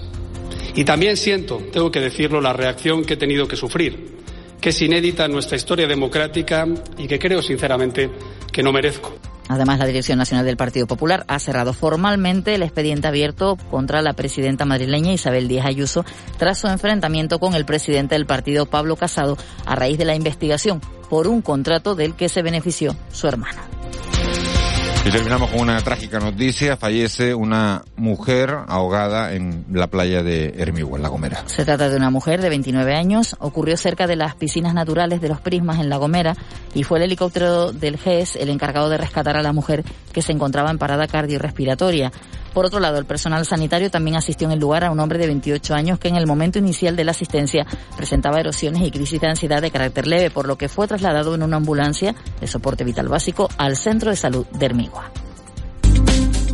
Y 0.75 0.83
también 0.83 1.18
siento, 1.18 1.59
tengo 1.74 1.89
que 1.89 2.00
decirlo, 2.00 2.39
la 2.39 2.53
reacción 2.53 3.03
que 3.03 3.15
he 3.15 3.18
tenido 3.18 3.48
que 3.48 3.56
sufrir, 3.56 4.19
que 4.62 4.69
es 4.69 4.80
inédita 4.80 5.25
en 5.25 5.31
nuestra 5.31 5.57
historia 5.57 5.88
democrática 5.88 6.68
y 7.00 7.07
que 7.07 7.18
creo 7.18 7.42
sinceramente 7.42 8.12
que 8.51 8.62
no 8.62 8.71
merezco. 8.71 9.12
Además, 9.48 9.80
la 9.80 9.88
Dirección 9.88 10.19
Nacional 10.19 10.45
del 10.45 10.56
Partido 10.56 10.86
Popular 10.86 11.25
ha 11.27 11.39
cerrado 11.39 11.74
formalmente 11.74 12.54
el 12.54 12.62
expediente 12.62 13.07
abierto 13.07 13.57
contra 13.71 14.04
la 14.04 14.13
presidenta 14.13 14.65
madrileña 14.65 15.13
Isabel 15.13 15.47
Díaz 15.47 15.65
Ayuso 15.65 16.06
tras 16.38 16.59
su 16.59 16.68
enfrentamiento 16.68 17.39
con 17.39 17.56
el 17.56 17.65
presidente 17.65 18.13
del 18.13 18.27
partido 18.27 18.68
Pablo 18.68 18.97
Casado 18.97 19.36
a 19.65 19.75
raíz 19.75 19.97
de 19.97 20.06
la 20.06 20.13
investigación 20.13 20.80
por 21.09 21.27
un 21.27 21.42
contrato 21.42 21.95
del 21.95 22.13
que 22.13 22.30
se 22.30 22.44
benefició 22.44 22.95
su 23.12 23.27
hermano. 23.27 23.81
Y 25.03 25.09
terminamos 25.09 25.50
con 25.50 25.62
una 25.62 25.81
trágica 25.81 26.19
noticia. 26.19 26.77
Fallece 26.77 27.33
una 27.33 27.83
mujer 27.95 28.56
ahogada 28.68 29.33
en 29.33 29.65
la 29.71 29.88
playa 29.88 30.21
de 30.21 30.53
Hermigua, 30.59 30.98
en 30.98 31.01
La 31.01 31.09
Gomera. 31.09 31.44
Se 31.48 31.65
trata 31.65 31.89
de 31.89 31.98
una 31.98 32.12
mujer 32.12 32.39
de 32.39 32.50
29 32.50 32.94
años. 32.94 33.36
Ocurrió 33.39 33.77
cerca 33.77 34.06
de 34.06 34.15
las 34.15 34.36
piscinas 34.36 34.75
naturales 34.75 35.19
de 35.19 35.30
los 35.30 35.42
Prismas 35.42 35.80
en 35.80 35.89
La 35.89 35.98
Gomera 35.98 36.36
y 36.75 36.83
fue 36.83 37.00
el 37.00 37.06
helicóptero 37.06 37.71
del 37.71 37.98
GES 37.98 38.36
el 38.36 38.50
encargado 38.50 38.89
de 38.89 38.98
rescatar 39.00 39.38
a 39.38 39.42
la 39.42 39.53
mujer 39.53 39.83
que 40.13 40.21
se 40.21 40.33
encontraba 40.33 40.69
en 40.69 40.77
parada 40.77 41.07
cardiorrespiratoria. 41.07 42.12
Por 42.53 42.65
otro 42.65 42.80
lado, 42.80 42.98
el 42.98 43.06
personal 43.06 43.45
sanitario 43.45 43.89
también 43.89 44.18
asistió 44.18 44.48
en 44.48 44.53
el 44.53 44.59
lugar 44.59 44.83
a 44.83 44.92
un 44.92 45.00
hombre 45.00 45.19
de 45.19 45.27
28 45.27 45.74
años 45.74 46.00
que 46.00 46.09
en 46.09 46.15
el 46.15 46.27
momento 46.27 46.59
inicial 46.59 46.95
de 46.95 47.03
la 47.03 47.12
asistencia 47.12 47.65
presentaba 47.95 48.39
erosiones 48.39 48.81
y 48.83 48.92
crisis 48.92 49.21
de 49.21 49.27
ansiedad 49.27 49.62
de 49.62 49.71
carácter 49.71 50.07
leve, 50.07 50.31
por 50.31 50.48
lo 50.48 50.57
que 50.57 50.69
fue 50.69 50.88
trasladado 50.88 51.36
en 51.36 51.44
una 51.44 51.57
ambulancia 51.57 52.15
de 52.39 52.48
soporte 52.48 52.83
vital 52.83 53.07
básico 53.07 53.49
al 53.57 53.78
Centro 53.78 54.09
de 54.09 54.18
Salud 54.18 54.45
de 54.47 54.66
Hermigua. 54.66 55.11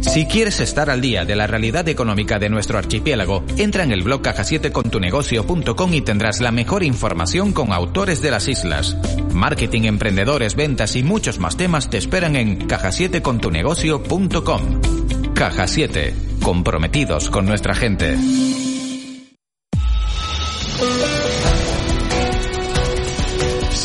Si 0.01 0.25
quieres 0.25 0.59
estar 0.61 0.89
al 0.89 1.01
día 1.01 1.25
de 1.25 1.35
la 1.35 1.47
realidad 1.47 1.87
económica 1.89 2.39
de 2.39 2.49
nuestro 2.49 2.77
archipiélago, 2.77 3.43
entra 3.57 3.83
en 3.83 3.91
el 3.91 4.03
blog 4.03 4.21
caja7contunegocio.com 4.21 5.93
y 5.93 6.01
tendrás 6.01 6.39
la 6.39 6.51
mejor 6.51 6.83
información 6.83 7.51
con 7.51 7.73
autores 7.73 8.21
de 8.21 8.31
las 8.31 8.47
islas. 8.47 8.95
Marketing, 9.33 9.83
emprendedores, 9.83 10.55
ventas 10.55 10.95
y 10.95 11.03
muchos 11.03 11.39
más 11.39 11.57
temas 11.57 11.89
te 11.89 11.97
esperan 11.97 12.35
en 12.35 12.67
caja7contunegocio.com. 12.67 15.16
Caja 15.37 15.67
7, 15.67 16.15
comprometidos 16.41 17.29
con 17.29 17.45
nuestra 17.45 17.75
gente. 17.75 18.17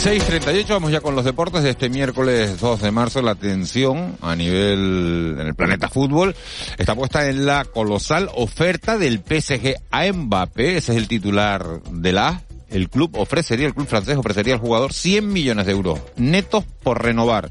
...6.38, 0.03 0.67
vamos 0.69 0.91
ya 0.91 1.03
con 1.03 1.15
los 1.15 1.27
deportes 1.27 1.63
de 1.63 1.71
este 1.71 1.91
miércoles 1.91 2.59
2 2.59 2.81
de 2.81 2.91
marzo. 2.91 3.21
La 3.21 3.33
atención 3.33 4.17
a 4.23 4.35
nivel 4.35 5.37
en 5.39 5.47
el 5.47 5.55
planeta 5.55 5.91
fútbol 5.91 6.35
está 6.79 6.95
puesta 6.95 7.29
en 7.29 7.45
la 7.45 7.67
colosal 7.67 8.31
oferta 8.35 8.97
del 8.97 9.19
PSG 9.19 9.75
a 9.91 10.11
Mbappé. 10.11 10.79
Ese 10.79 10.93
es 10.93 10.99
el 10.99 11.07
titular 11.07 11.83
de 11.91 12.13
la 12.15 12.43
el 12.71 12.89
club 12.89 13.17
ofrecería, 13.19 13.67
el 13.67 13.75
club 13.75 13.87
francés 13.87 14.17
ofrecería 14.17 14.55
al 14.55 14.61
jugador 14.61 14.95
100 14.95 15.31
millones 15.31 15.67
de 15.67 15.73
euros 15.73 16.01
netos 16.17 16.65
por 16.83 17.03
renovar 17.03 17.51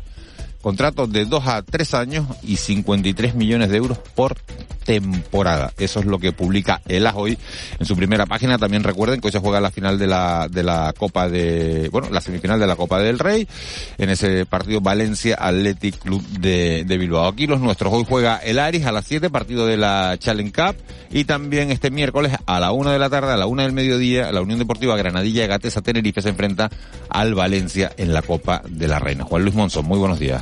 contratos 0.61 1.11
de 1.11 1.25
2 1.25 1.47
a 1.47 1.61
3 1.61 1.93
años 1.93 2.25
y 2.43 2.57
53 2.57 3.35
millones 3.35 3.69
de 3.69 3.77
euros 3.77 3.97
por 4.15 4.37
temporada. 4.83 5.73
Eso 5.77 5.99
es 5.99 6.05
lo 6.05 6.19
que 6.19 6.31
publica 6.31 6.81
el 6.87 7.05
AS 7.07 7.13
hoy 7.15 7.37
en 7.79 7.85
su 7.85 7.95
primera 7.95 8.25
página. 8.25 8.57
También 8.57 8.83
recuerden 8.83 9.21
que 9.21 9.27
hoy 9.27 9.31
se 9.31 9.39
juega 9.39 9.61
la 9.61 9.71
final 9.71 9.97
de 9.97 10.07
la, 10.07 10.47
de 10.49 10.63
la 10.63 10.93
Copa 10.97 11.29
de, 11.29 11.89
bueno, 11.89 12.09
la 12.11 12.21
semifinal 12.21 12.59
de 12.59 12.67
la 12.67 12.75
Copa 12.75 12.99
del 12.99 13.19
Rey. 13.19 13.47
En 13.97 14.09
ese 14.09 14.45
partido 14.45 14.81
Valencia 14.81 15.37
Athletic 15.39 15.99
Club 15.99 16.21
de, 16.27 16.83
Bilbao. 16.97 17.27
Aquí 17.27 17.47
los 17.47 17.59
nuestros. 17.59 17.93
Hoy 17.93 18.05
juega 18.07 18.37
el 18.37 18.59
Aris 18.59 18.85
a 18.85 18.91
las 18.91 19.05
7, 19.05 19.29
partido 19.29 19.65
de 19.65 19.77
la 19.77 20.15
Challenge 20.19 20.51
Cup. 20.51 20.75
Y 21.11 21.25
también 21.25 21.71
este 21.71 21.91
miércoles 21.91 22.33
a 22.45 22.59
la 22.59 22.71
1 22.71 22.91
de 22.91 22.99
la 22.99 23.09
tarde, 23.09 23.33
a 23.33 23.37
la 23.37 23.47
1 23.47 23.63
del 23.63 23.73
mediodía, 23.73 24.31
la 24.31 24.41
Unión 24.41 24.59
Deportiva 24.59 24.95
Granadilla 24.95 25.47
Gatesa 25.47 25.81
Tenerife 25.81 26.21
se 26.21 26.29
enfrenta 26.29 26.69
al 27.09 27.35
Valencia 27.35 27.91
en 27.97 28.13
la 28.13 28.21
Copa 28.21 28.61
de 28.67 28.87
la 28.87 28.99
Reina. 28.99 29.25
Juan 29.25 29.43
Luis 29.43 29.55
Monzón, 29.55 29.85
muy 29.85 29.99
buenos 29.99 30.19
días. 30.19 30.41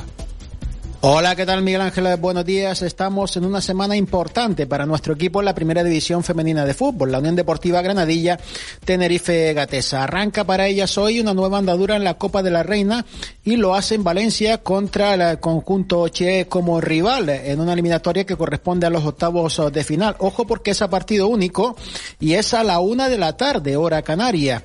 Hola, 1.02 1.34
¿qué 1.34 1.46
tal 1.46 1.62
Miguel 1.62 1.80
Ángel? 1.80 2.14
Buenos 2.18 2.44
días. 2.44 2.82
Estamos 2.82 3.34
en 3.38 3.46
una 3.46 3.62
semana 3.62 3.96
importante 3.96 4.66
para 4.66 4.84
nuestro 4.84 5.14
equipo 5.14 5.40
en 5.40 5.46
la 5.46 5.54
primera 5.54 5.82
división 5.82 6.22
femenina 6.22 6.66
de 6.66 6.74
fútbol, 6.74 7.10
la 7.10 7.20
Unión 7.20 7.34
Deportiva 7.34 7.80
Granadilla 7.80 8.38
Tenerife 8.84 9.54
Gatesa. 9.54 10.04
Arranca 10.04 10.44
para 10.44 10.66
ellas 10.66 10.98
hoy 10.98 11.18
una 11.18 11.32
nueva 11.32 11.56
andadura 11.56 11.96
en 11.96 12.04
la 12.04 12.18
Copa 12.18 12.42
de 12.42 12.50
la 12.50 12.62
Reina 12.62 13.06
y 13.42 13.56
lo 13.56 13.74
hace 13.74 13.94
en 13.94 14.04
Valencia 14.04 14.58
contra 14.58 15.14
el 15.14 15.40
conjunto 15.40 16.06
Che 16.08 16.48
como 16.48 16.82
rival 16.82 17.30
en 17.30 17.60
una 17.60 17.72
eliminatoria 17.72 18.26
que 18.26 18.36
corresponde 18.36 18.86
a 18.86 18.90
los 18.90 19.06
octavos 19.06 19.58
de 19.72 19.84
final. 19.84 20.16
Ojo 20.18 20.46
porque 20.46 20.72
es 20.72 20.82
a 20.82 20.90
partido 20.90 21.28
único 21.28 21.76
y 22.18 22.34
es 22.34 22.52
a 22.52 22.62
la 22.62 22.78
una 22.78 23.08
de 23.08 23.16
la 23.16 23.38
tarde, 23.38 23.74
hora 23.74 24.02
canaria. 24.02 24.62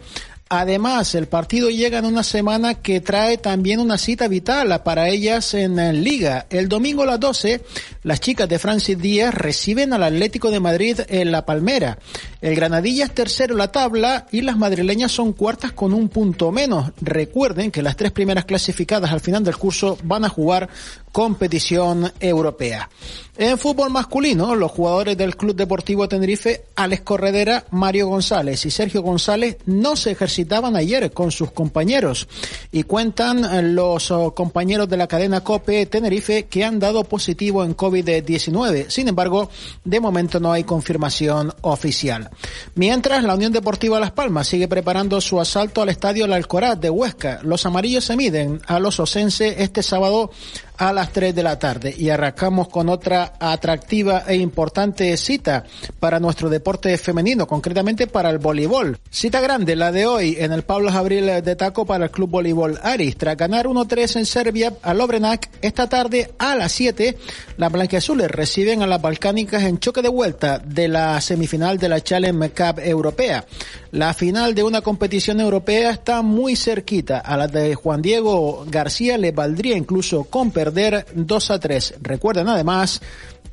Además, 0.49 1.15
el 1.15 1.27
partido 1.27 1.71
llega 1.71 1.97
en 1.97 2.05
una 2.05 2.21
semana 2.21 2.75
que 2.75 3.01
trae 3.01 3.39
también 3.39 3.79
una 3.79 3.97
cita 3.97 4.27
vital 4.27 4.83
para 4.83 5.09
ellas 5.09 5.55
en 5.55 6.03
Liga. 6.03 6.45
El 6.51 6.69
domingo 6.69 7.01
a 7.01 7.07
las 7.07 7.19
12, 7.19 7.61
las 8.03 8.19
chicas 8.19 8.47
de 8.47 8.59
Francis 8.59 8.95
Díaz 8.95 9.33
reciben 9.33 9.91
al 9.91 10.03
Atlético 10.03 10.51
de 10.51 10.59
Madrid 10.59 10.99
en 11.07 11.31
La 11.31 11.47
Palmera. 11.47 11.97
El 12.41 12.55
Granadilla 12.55 13.05
es 13.05 13.15
tercero 13.15 13.55
en 13.55 13.57
la 13.57 13.71
tabla 13.71 14.27
y 14.31 14.41
las 14.41 14.55
madrileñas 14.55 15.11
son 15.11 15.33
cuartas 15.33 15.71
con 15.71 15.95
un 15.95 16.09
punto 16.09 16.51
menos. 16.51 16.91
Recuerden 17.01 17.71
que 17.71 17.81
las 17.81 17.95
tres 17.95 18.11
primeras 18.11 18.45
clasificadas 18.45 19.11
al 19.11 19.21
final 19.21 19.43
del 19.43 19.57
curso 19.57 19.97
van 20.03 20.25
a 20.25 20.29
jugar 20.29 20.69
competición 21.15 22.11
europea. 22.19 22.89
En 23.37 23.57
fútbol 23.57 23.89
masculino, 23.89 24.55
los 24.55 24.71
jugadores 24.71 25.17
del 25.17 25.35
Club 25.35 25.55
Deportivo 25.55 26.07
Tenerife, 26.07 26.65
Alex 26.75 27.01
Corredera, 27.03 27.65
Mario 27.71 28.07
González 28.07 28.65
y 28.65 28.71
Sergio 28.71 29.01
González 29.01 29.57
no 29.65 29.97
se 29.97 30.11
ejercitaban 30.11 30.77
ayer 30.77 31.11
con 31.11 31.31
sus 31.31 31.51
compañeros 31.51 32.29
y 32.71 32.83
cuentan 32.83 33.75
los 33.75 34.09
oh, 34.11 34.33
compañeros 34.33 34.87
de 34.87 34.95
la 34.97 35.07
cadena 35.07 35.41
COPE 35.41 35.85
Tenerife 35.85 36.45
que 36.45 36.63
han 36.63 36.79
dado 36.79 37.03
positivo 37.03 37.63
en 37.65 37.75
COVID-19. 37.75 38.89
Sin 38.89 39.09
embargo, 39.09 39.49
de 39.83 39.99
momento 39.99 40.39
no 40.39 40.53
hay 40.53 40.63
confirmación 40.63 41.53
oficial. 41.61 42.29
Mientras, 42.75 43.23
la 43.23 43.35
Unión 43.35 43.51
Deportiva 43.51 43.99
Las 43.99 44.11
Palmas 44.11 44.47
sigue 44.47 44.69
preparando 44.69 45.19
su 45.19 45.41
asalto 45.41 45.81
al 45.81 45.89
estadio 45.89 46.25
La 46.25 46.37
Alcoraz 46.37 46.79
de 46.79 46.89
Huesca. 46.89 47.39
Los 47.43 47.65
amarillos 47.65 48.05
se 48.05 48.15
miden 48.15 48.61
a 48.67 48.79
los 48.79 48.99
osense 49.01 49.61
este 49.61 49.83
sábado 49.83 50.31
a 50.77 50.93
las 50.93 51.11
3 51.11 51.33
de 51.35 51.43
la 51.43 51.59
tarde. 51.59 51.93
Y 51.97 52.09
arrancamos 52.09 52.67
con 52.67 52.89
otra 52.89 53.33
atractiva 53.39 54.23
e 54.27 54.35
importante 54.35 55.15
cita 55.17 55.63
para 55.99 56.19
nuestro 56.19 56.49
deporte 56.49 56.97
femenino, 56.97 57.47
concretamente 57.47 58.07
para 58.07 58.29
el 58.29 58.39
voleibol. 58.39 58.97
Cita 59.09 59.41
grande, 59.41 59.75
la 59.75 59.91
de 59.91 60.05
hoy, 60.05 60.37
en 60.39 60.51
el 60.51 60.63
Pablo 60.63 60.89
Abril 60.89 61.25
de 61.25 61.55
Taco 61.55 61.85
para 61.85 62.05
el 62.05 62.11
Club 62.11 62.29
Voleibol 62.29 62.79
Aris. 62.81 63.17
Tras 63.17 63.37
ganar 63.37 63.67
1-3 63.67 64.17
en 64.17 64.25
Serbia 64.25 64.73
a 64.81 64.93
Lobrenac, 64.93 65.49
esta 65.61 65.87
tarde 65.87 66.33
a 66.37 66.55
las 66.55 66.71
7, 66.71 67.17
las 67.57 67.71
blanquiazules 67.71 68.29
reciben 68.29 68.81
a 68.81 68.87
las 68.87 69.01
balcánicas 69.01 69.63
en 69.63 69.79
choque 69.79 70.01
de 70.01 70.09
vuelta 70.09 70.59
de 70.59 70.87
la 70.87 71.19
semifinal 71.21 71.77
de 71.77 71.89
la 71.89 72.01
Challenge 72.01 72.49
Cup 72.51 72.79
europea. 72.79 73.45
La 73.91 74.13
final 74.13 74.55
de 74.55 74.63
una 74.63 74.81
competición 74.81 75.39
europea 75.39 75.91
está 75.91 76.21
muy 76.21 76.55
cerquita. 76.55 77.19
A 77.19 77.37
la 77.37 77.47
de 77.47 77.75
Juan 77.75 78.01
Diego 78.01 78.65
García 78.69 79.17
le 79.17 79.31
valdría 79.31 79.77
incluso 79.77 80.25
con 80.25 80.51
perder 80.65 81.05
2 81.13 81.51
a 81.51 81.59
3. 81.59 81.95
Recuerden 82.01 82.49
además 82.49 83.01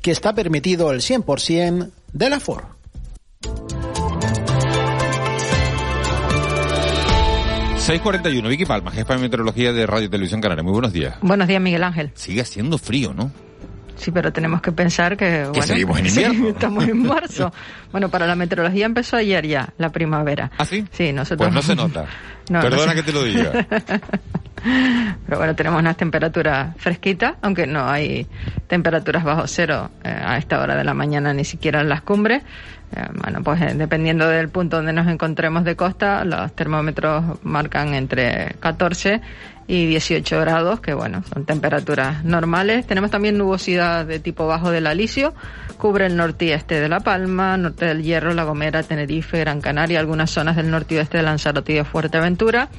que 0.01 0.11
está 0.11 0.33
permitido 0.33 0.91
el 0.91 1.01
100% 1.01 1.91
del 2.11 2.33
aforo. 2.33 2.75
...6.41, 7.83 8.47
Vicky 8.47 8.65
Palma, 8.65 8.91
jefa 8.91 9.15
de 9.15 9.19
meteorología 9.19 9.73
de 9.73 9.85
Radio 9.85 10.09
Televisión 10.09 10.39
Canaria. 10.39 10.63
Muy 10.63 10.71
buenos 10.71 10.93
días. 10.93 11.17
Buenos 11.21 11.49
días, 11.49 11.61
Miguel 11.61 11.83
Ángel. 11.83 12.11
Sigue 12.15 12.39
haciendo 12.39 12.77
frío, 12.77 13.13
¿no? 13.13 13.29
Sí, 13.97 14.09
pero 14.09 14.31
tenemos 14.31 14.61
que 14.61 14.71
pensar 14.71 15.17
que... 15.17 15.49
Que 15.53 15.61
seguimos 15.63 15.99
en 15.99 16.07
invierno. 16.07 16.47
estamos 16.55 16.87
en 16.87 17.03
marzo. 17.03 17.51
bueno, 17.91 18.07
para 18.07 18.25
la 18.25 18.35
meteorología 18.35 18.85
empezó 18.85 19.17
ayer 19.17 19.45
ya, 19.45 19.73
la 19.77 19.91
primavera. 19.91 20.49
¿Ah, 20.57 20.63
sí? 20.63 20.85
Sí, 20.91 21.11
nosotros... 21.11 21.49
Pues 21.49 21.53
no 21.53 21.61
se 21.61 21.75
nota. 21.81 22.05
Perdona 22.47 22.95
que 22.95 23.03
te 23.03 23.11
lo 23.11 23.23
diga. 23.23 23.51
Pero 25.25 25.37
bueno, 25.37 25.55
tenemos 25.55 25.79
unas 25.79 25.97
temperaturas 25.97 26.75
fresquitas, 26.77 27.35
aunque 27.41 27.67
no 27.67 27.87
hay 27.89 28.27
temperaturas 28.67 29.23
bajo 29.23 29.47
cero 29.47 29.89
eh, 30.03 30.09
a 30.09 30.37
esta 30.37 30.61
hora 30.61 30.75
de 30.75 30.83
la 30.83 30.93
mañana, 30.93 31.33
ni 31.33 31.43
siquiera 31.43 31.81
en 31.81 31.89
las 31.89 32.01
cumbres. 32.01 32.43
Eh, 32.95 33.01
bueno, 33.21 33.41
pues 33.43 33.61
eh, 33.61 33.73
dependiendo 33.75 34.27
del 34.27 34.49
punto 34.49 34.77
donde 34.77 34.93
nos 34.93 35.07
encontremos 35.07 35.63
de 35.63 35.75
costa, 35.75 36.23
los 36.23 36.55
termómetros 36.55 37.43
marcan 37.43 37.93
entre 37.93 38.55
14 38.59 39.21
y 39.67 39.85
18 39.87 40.39
grados, 40.41 40.79
que 40.79 40.93
bueno, 40.93 41.23
son 41.33 41.45
temperaturas 41.45 42.23
normales. 42.23 42.85
Tenemos 42.85 43.11
también 43.11 43.37
nubosidad 43.37 44.05
de 44.05 44.19
tipo 44.19 44.45
bajo 44.45 44.71
del 44.71 44.87
Alisio, 44.87 45.33
cubre 45.77 46.05
el 46.05 46.15
norte 46.15 46.45
y 46.45 46.51
este 46.51 46.79
de 46.79 46.89
La 46.89 46.99
Palma, 46.99 47.57
norte 47.57 47.85
del 47.85 48.03
Hierro, 48.03 48.33
La 48.33 48.43
Gomera, 48.43 48.83
Tenerife, 48.83 49.39
Gran 49.39 49.61
Canaria, 49.61 49.99
algunas 49.99 50.29
zonas 50.29 50.55
del 50.55 50.69
norte 50.69 50.95
y 50.95 50.97
oeste 50.97 51.17
de 51.17 51.23
Lanzarote 51.23 51.73
y 51.73 51.75
de 51.75 51.83
Fuerteventura. 51.83 52.69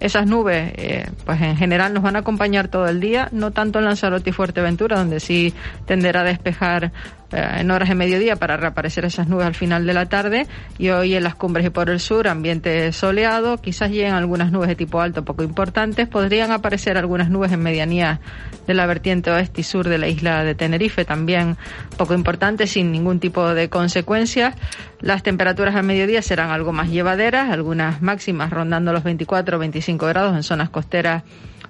Esas 0.00 0.26
nubes, 0.26 0.72
eh, 0.76 1.10
pues 1.26 1.40
en 1.40 1.56
general 1.56 1.92
nos 1.92 2.02
van 2.02 2.14
a 2.14 2.20
acompañar 2.20 2.68
todo 2.68 2.86
el 2.86 3.00
día, 3.00 3.28
no 3.32 3.50
tanto 3.50 3.80
en 3.80 3.84
Lanzarote 3.84 4.30
y 4.30 4.32
Fuerteventura, 4.32 4.96
donde 4.96 5.18
sí 5.18 5.52
tenderá 5.86 6.20
a 6.20 6.24
despejar 6.24 6.92
eh, 7.30 7.46
en 7.58 7.70
horas 7.70 7.88
de 7.88 7.94
mediodía 7.94 8.36
para 8.36 8.56
reaparecer 8.56 9.04
esas 9.04 9.28
nubes 9.28 9.46
al 9.46 9.54
final 9.54 9.86
de 9.86 9.92
la 9.92 10.06
tarde 10.06 10.46
y 10.78 10.88
hoy 10.88 11.14
en 11.14 11.24
las 11.24 11.34
cumbres 11.34 11.66
y 11.66 11.70
por 11.70 11.90
el 11.90 12.00
sur 12.00 12.26
ambiente 12.26 12.90
soleado, 12.92 13.58
quizás 13.58 13.90
lleguen 13.90 14.14
algunas 14.14 14.50
nubes 14.50 14.68
de 14.68 14.76
tipo 14.76 15.00
alto 15.00 15.24
poco 15.24 15.42
importantes, 15.42 16.08
podrían 16.08 16.52
aparecer 16.52 16.96
algunas 16.96 17.28
nubes 17.28 17.52
en 17.52 17.60
medianía 17.60 18.20
de 18.66 18.74
la 18.74 18.86
vertiente 18.86 19.30
oeste 19.30 19.60
y 19.60 19.64
sur 19.64 19.88
de 19.88 19.98
la 19.98 20.08
isla 20.08 20.44
de 20.44 20.54
Tenerife 20.54 21.04
también 21.04 21.56
poco 21.96 22.14
importantes 22.14 22.70
sin 22.70 22.92
ningún 22.92 23.20
tipo 23.20 23.52
de 23.52 23.68
consecuencias. 23.68 24.54
Las 25.00 25.22
temperaturas 25.22 25.76
al 25.76 25.84
mediodía 25.84 26.22
serán 26.22 26.50
algo 26.50 26.72
más 26.72 26.90
llevaderas, 26.90 27.50
algunas 27.50 28.02
máximas 28.02 28.50
rondando 28.50 28.92
los 28.92 29.04
24 29.04 29.56
o 29.56 29.60
25 29.60 30.06
grados 30.06 30.34
en 30.34 30.42
zonas 30.42 30.70
costeras 30.70 31.22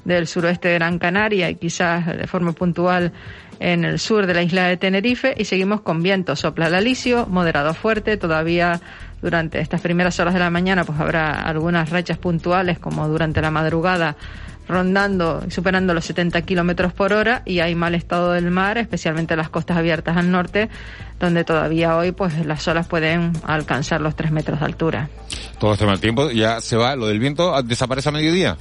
del 0.04 0.26
suroeste 0.26 0.68
de 0.68 0.74
Gran 0.74 0.98
Canaria 0.98 1.50
y 1.50 1.56
quizás 1.56 2.06
de 2.06 2.26
forma 2.26 2.52
puntual 2.52 3.12
en 3.60 3.84
el 3.84 3.98
sur 3.98 4.26
de 4.26 4.32
la 4.32 4.42
isla 4.42 4.66
de 4.68 4.78
Tenerife. 4.78 5.34
Y 5.36 5.44
seguimos 5.44 5.82
con 5.82 6.02
viento. 6.02 6.36
Sopla 6.36 6.68
el 6.68 6.74
alisio, 6.74 7.26
moderado 7.26 7.74
fuerte, 7.74 8.16
todavía 8.16 8.80
durante 9.20 9.60
estas 9.60 9.82
primeras 9.82 10.18
horas 10.20 10.32
de 10.32 10.40
la 10.40 10.48
mañana 10.48 10.84
pues 10.84 10.98
habrá 10.98 11.42
algunas 11.42 11.90
rachas 11.90 12.18
puntuales 12.18 12.78
como 12.78 13.08
durante 13.08 13.42
la 13.42 13.50
madrugada 13.50 14.16
rondando 14.68 15.42
y 15.46 15.50
superando 15.50 15.94
los 15.94 16.04
70 16.04 16.42
kilómetros 16.42 16.92
por 16.92 17.12
hora 17.12 17.42
y 17.44 17.60
hay 17.60 17.74
mal 17.74 17.94
estado 17.94 18.32
del 18.32 18.50
mar, 18.50 18.78
especialmente 18.78 19.34
las 19.36 19.48
costas 19.48 19.76
abiertas 19.76 20.16
al 20.16 20.30
norte, 20.30 20.68
donde 21.18 21.44
todavía 21.44 21.96
hoy 21.96 22.12
pues 22.12 22.44
las 22.44 22.66
olas 22.68 22.86
pueden 22.86 23.32
alcanzar 23.44 24.00
los 24.00 24.14
3 24.14 24.30
metros 24.30 24.60
de 24.60 24.66
altura. 24.66 25.08
Todo 25.58 25.72
este 25.72 25.86
mal 25.86 26.00
tiempo 26.00 26.30
ya 26.30 26.60
se 26.60 26.76
va, 26.76 26.94
lo 26.94 27.06
del 27.06 27.18
viento 27.18 27.60
desaparece 27.62 28.10
a 28.10 28.12
mediodía. 28.12 28.56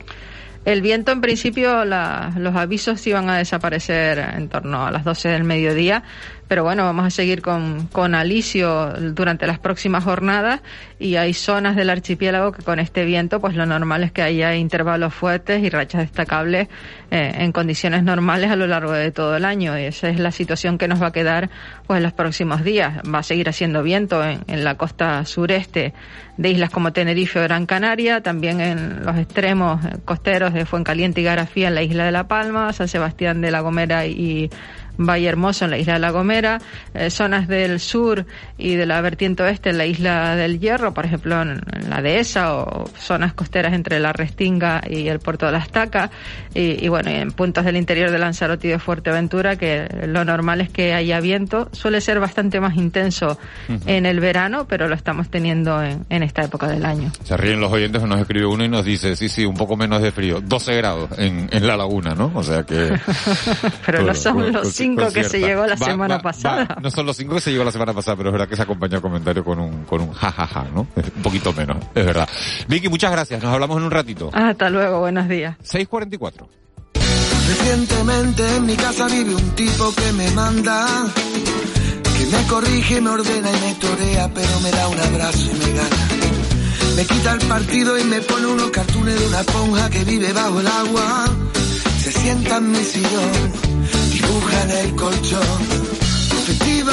El 0.65 0.81
viento, 0.81 1.13
en 1.13 1.21
principio, 1.21 1.85
los 1.85 2.55
avisos 2.55 3.07
iban 3.07 3.29
a 3.29 3.37
desaparecer 3.37 4.19
en 4.19 4.49
torno 4.49 4.85
a 4.85 4.91
las 4.91 5.05
12 5.05 5.29
del 5.29 5.45
mediodía 5.45 6.03
pero 6.47 6.63
bueno, 6.63 6.83
vamos 6.83 7.05
a 7.05 7.09
seguir 7.09 7.41
con, 7.41 7.87
con 7.87 8.15
Alicio 8.15 8.93
durante 9.13 9.47
las 9.47 9.59
próximas 9.59 10.03
jornadas 10.03 10.61
y 10.99 11.15
hay 11.15 11.33
zonas 11.33 11.75
del 11.75 11.89
archipiélago 11.89 12.51
que 12.51 12.63
con 12.63 12.79
este 12.79 13.05
viento 13.05 13.39
pues 13.39 13.55
lo 13.55 13.65
normal 13.65 14.03
es 14.03 14.11
que 14.11 14.21
haya 14.21 14.55
intervalos 14.55 15.13
fuertes 15.13 15.63
y 15.63 15.69
rachas 15.69 16.01
destacables 16.01 16.67
eh, 17.11 17.33
en 17.39 17.51
condiciones 17.51 18.03
normales 18.03 18.49
a 18.49 18.55
lo 18.55 18.67
largo 18.67 18.91
de 18.91 19.11
todo 19.11 19.35
el 19.35 19.45
año 19.45 19.77
y 19.77 19.83
esa 19.83 20.09
es 20.09 20.19
la 20.19 20.31
situación 20.31 20.77
que 20.77 20.87
nos 20.87 21.01
va 21.01 21.07
a 21.07 21.11
quedar 21.11 21.49
pues 21.85 21.97
en 21.97 22.03
los 22.03 22.13
próximos 22.13 22.63
días. 22.63 22.99
Va 23.13 23.19
a 23.19 23.23
seguir 23.23 23.49
haciendo 23.49 23.83
viento 23.83 24.23
en, 24.23 24.41
en 24.47 24.63
la 24.63 24.75
costa 24.75 25.25
sureste 25.25 25.93
de 26.37 26.49
islas 26.49 26.69
como 26.69 26.93
Tenerife 26.93 27.39
o 27.39 27.43
Gran 27.43 27.65
Canaria, 27.65 28.21
también 28.21 28.61
en 28.61 29.03
los 29.03 29.17
extremos 29.17 29.81
costeros 30.05 30.53
de 30.53 30.65
Fuencaliente 30.65 31.21
y 31.21 31.23
Garafía 31.23 31.67
en 31.67 31.75
la 31.75 31.81
isla 31.81 32.05
de 32.05 32.11
La 32.11 32.27
Palma, 32.27 32.71
San 32.73 32.87
Sebastián 32.87 33.41
de 33.41 33.51
la 33.51 33.61
Gomera 33.61 34.05
y 34.05 34.49
Valle 34.97 35.27
Hermoso 35.27 35.65
en 35.65 35.71
la 35.71 35.77
isla 35.77 35.93
de 35.93 35.99
La 35.99 36.11
Gomera, 36.11 36.59
eh, 36.93 37.09
zonas 37.09 37.47
del 37.47 37.79
sur 37.79 38.25
y 38.57 38.75
de 38.75 38.85
la 38.85 39.01
vertiente 39.01 39.43
oeste 39.43 39.69
en 39.69 39.77
la 39.77 39.85
isla 39.85 40.35
del 40.35 40.59
Hierro, 40.59 40.93
por 40.93 41.05
ejemplo 41.05 41.41
en, 41.41 41.61
la 41.89 42.01
dehesa 42.01 42.55
o 42.55 42.89
zonas 42.97 43.33
costeras 43.33 43.73
entre 43.73 43.99
la 43.99 44.13
Restinga 44.13 44.81
y 44.89 45.07
el 45.07 45.19
puerto 45.19 45.45
de 45.45 45.53
la 45.53 45.59
Estaca 45.59 46.09
y, 46.53 46.83
y, 46.83 46.87
bueno, 46.89 47.09
en 47.09 47.31
puntos 47.31 47.65
del 47.65 47.77
interior 47.77 48.11
de 48.11 48.19
Lanzarote 48.19 48.67
y 48.67 48.71
de 48.71 48.79
Fuerteventura 48.79 49.55
que 49.55 49.87
lo 50.07 50.25
normal 50.25 50.61
es 50.61 50.69
que 50.69 50.93
haya 50.93 51.19
viento, 51.19 51.69
suele 51.71 52.01
ser 52.01 52.19
bastante 52.19 52.59
más 52.59 52.75
intenso 52.75 53.37
en 53.85 54.05
el 54.05 54.19
verano, 54.19 54.67
pero 54.67 54.87
lo 54.87 54.95
estamos 54.95 55.29
teniendo 55.29 55.81
en, 55.81 56.05
en, 56.09 56.23
esta 56.23 56.43
época 56.43 56.67
del 56.67 56.85
año. 56.85 57.11
Se 57.23 57.37
ríen 57.37 57.59
los 57.59 57.71
oyentes, 57.71 58.01
nos 58.03 58.19
escribe 58.19 58.45
uno 58.45 58.63
y 58.63 58.69
nos 58.69 58.85
dice, 58.85 59.15
sí, 59.15 59.29
sí, 59.29 59.45
un 59.45 59.55
poco 59.55 59.77
menos 59.77 60.01
de 60.01 60.11
frío, 60.11 60.41
12 60.41 60.75
grados 60.75 61.09
en, 61.17 61.49
en 61.51 61.67
la 61.67 61.77
laguna, 61.77 62.15
¿no? 62.15 62.31
O 62.33 62.43
sea 62.43 62.63
que... 62.63 62.97
pero 63.85 64.03
no 64.03 64.13
son 64.15 64.51
los 64.51 64.67
cinco 64.89 65.11
que 65.11 65.23
se 65.23 65.39
llegó 65.39 65.65
la 65.65 65.77
semana 65.77 66.19
pasada. 66.21 66.77
no 66.81 66.89
son 66.91 67.05
los 67.05 67.17
cinco 67.17 67.35
que 67.35 67.41
se 67.41 67.51
llegó 67.51 67.63
la 67.63 67.71
semana 67.71 67.93
pasada, 67.93 68.17
pero 68.17 68.29
es 68.29 68.33
verdad 68.33 68.47
que 68.47 68.55
se 68.55 68.61
acompañó 68.61 68.95
el 68.97 69.01
comentario 69.01 69.43
con 69.43 69.59
un, 69.59 69.85
con 69.85 70.01
un 70.01 70.13
jajaja, 70.13 70.65
¿no? 70.73 70.87
Un 70.95 71.23
poquito 71.23 71.53
menos, 71.53 71.77
es 71.93 72.05
verdad. 72.05 72.27
Vicky, 72.67 72.89
muchas 72.89 73.11
gracias. 73.11 73.41
Nos 73.41 73.53
hablamos 73.53 73.77
en 73.77 73.83
un 73.83 73.91
ratito. 73.91 74.29
Hasta 74.33 74.69
luego, 74.69 74.99
buenos 74.99 75.27
días. 75.27 75.55
644. 75.61 76.47
Recientemente 77.47 78.55
en 78.57 78.65
mi 78.65 78.75
casa 78.75 79.07
vive 79.07 79.33
un 79.33 79.49
tipo 79.51 79.93
que 79.95 80.11
me 80.13 80.29
manda, 80.31 80.85
que 82.17 82.25
me 82.25 82.43
corrige, 82.47 82.99
me 82.99 83.09
ordena 83.09 83.49
y 83.49 83.61
me 83.61 83.73
torea, 83.75 84.29
pero 84.33 84.59
me 84.59 84.71
da 84.71 84.87
un 84.89 84.99
abrazo 84.99 85.49
y 85.49 85.57
me 85.57 85.73
gana. 85.73 85.97
Me 86.97 87.05
quita 87.05 87.33
el 87.33 87.39
partido 87.47 87.97
y 87.97 88.03
me 88.03 88.21
pone 88.21 88.47
unos 88.47 88.69
cartones 88.71 89.19
de 89.19 89.27
una 89.27 89.39
esponja 89.41 89.89
que 89.89 90.03
vive 90.03 90.33
bajo 90.33 90.59
el 90.59 90.67
agua. 90.67 91.25
Se 91.99 92.11
sienta 92.11 92.57
en 92.57 92.71
mi 92.71 92.83
sillón, 92.83 93.51
dibuja 94.27 94.63
en 94.63 94.71
el 94.71 94.95
colchón. 94.95 95.87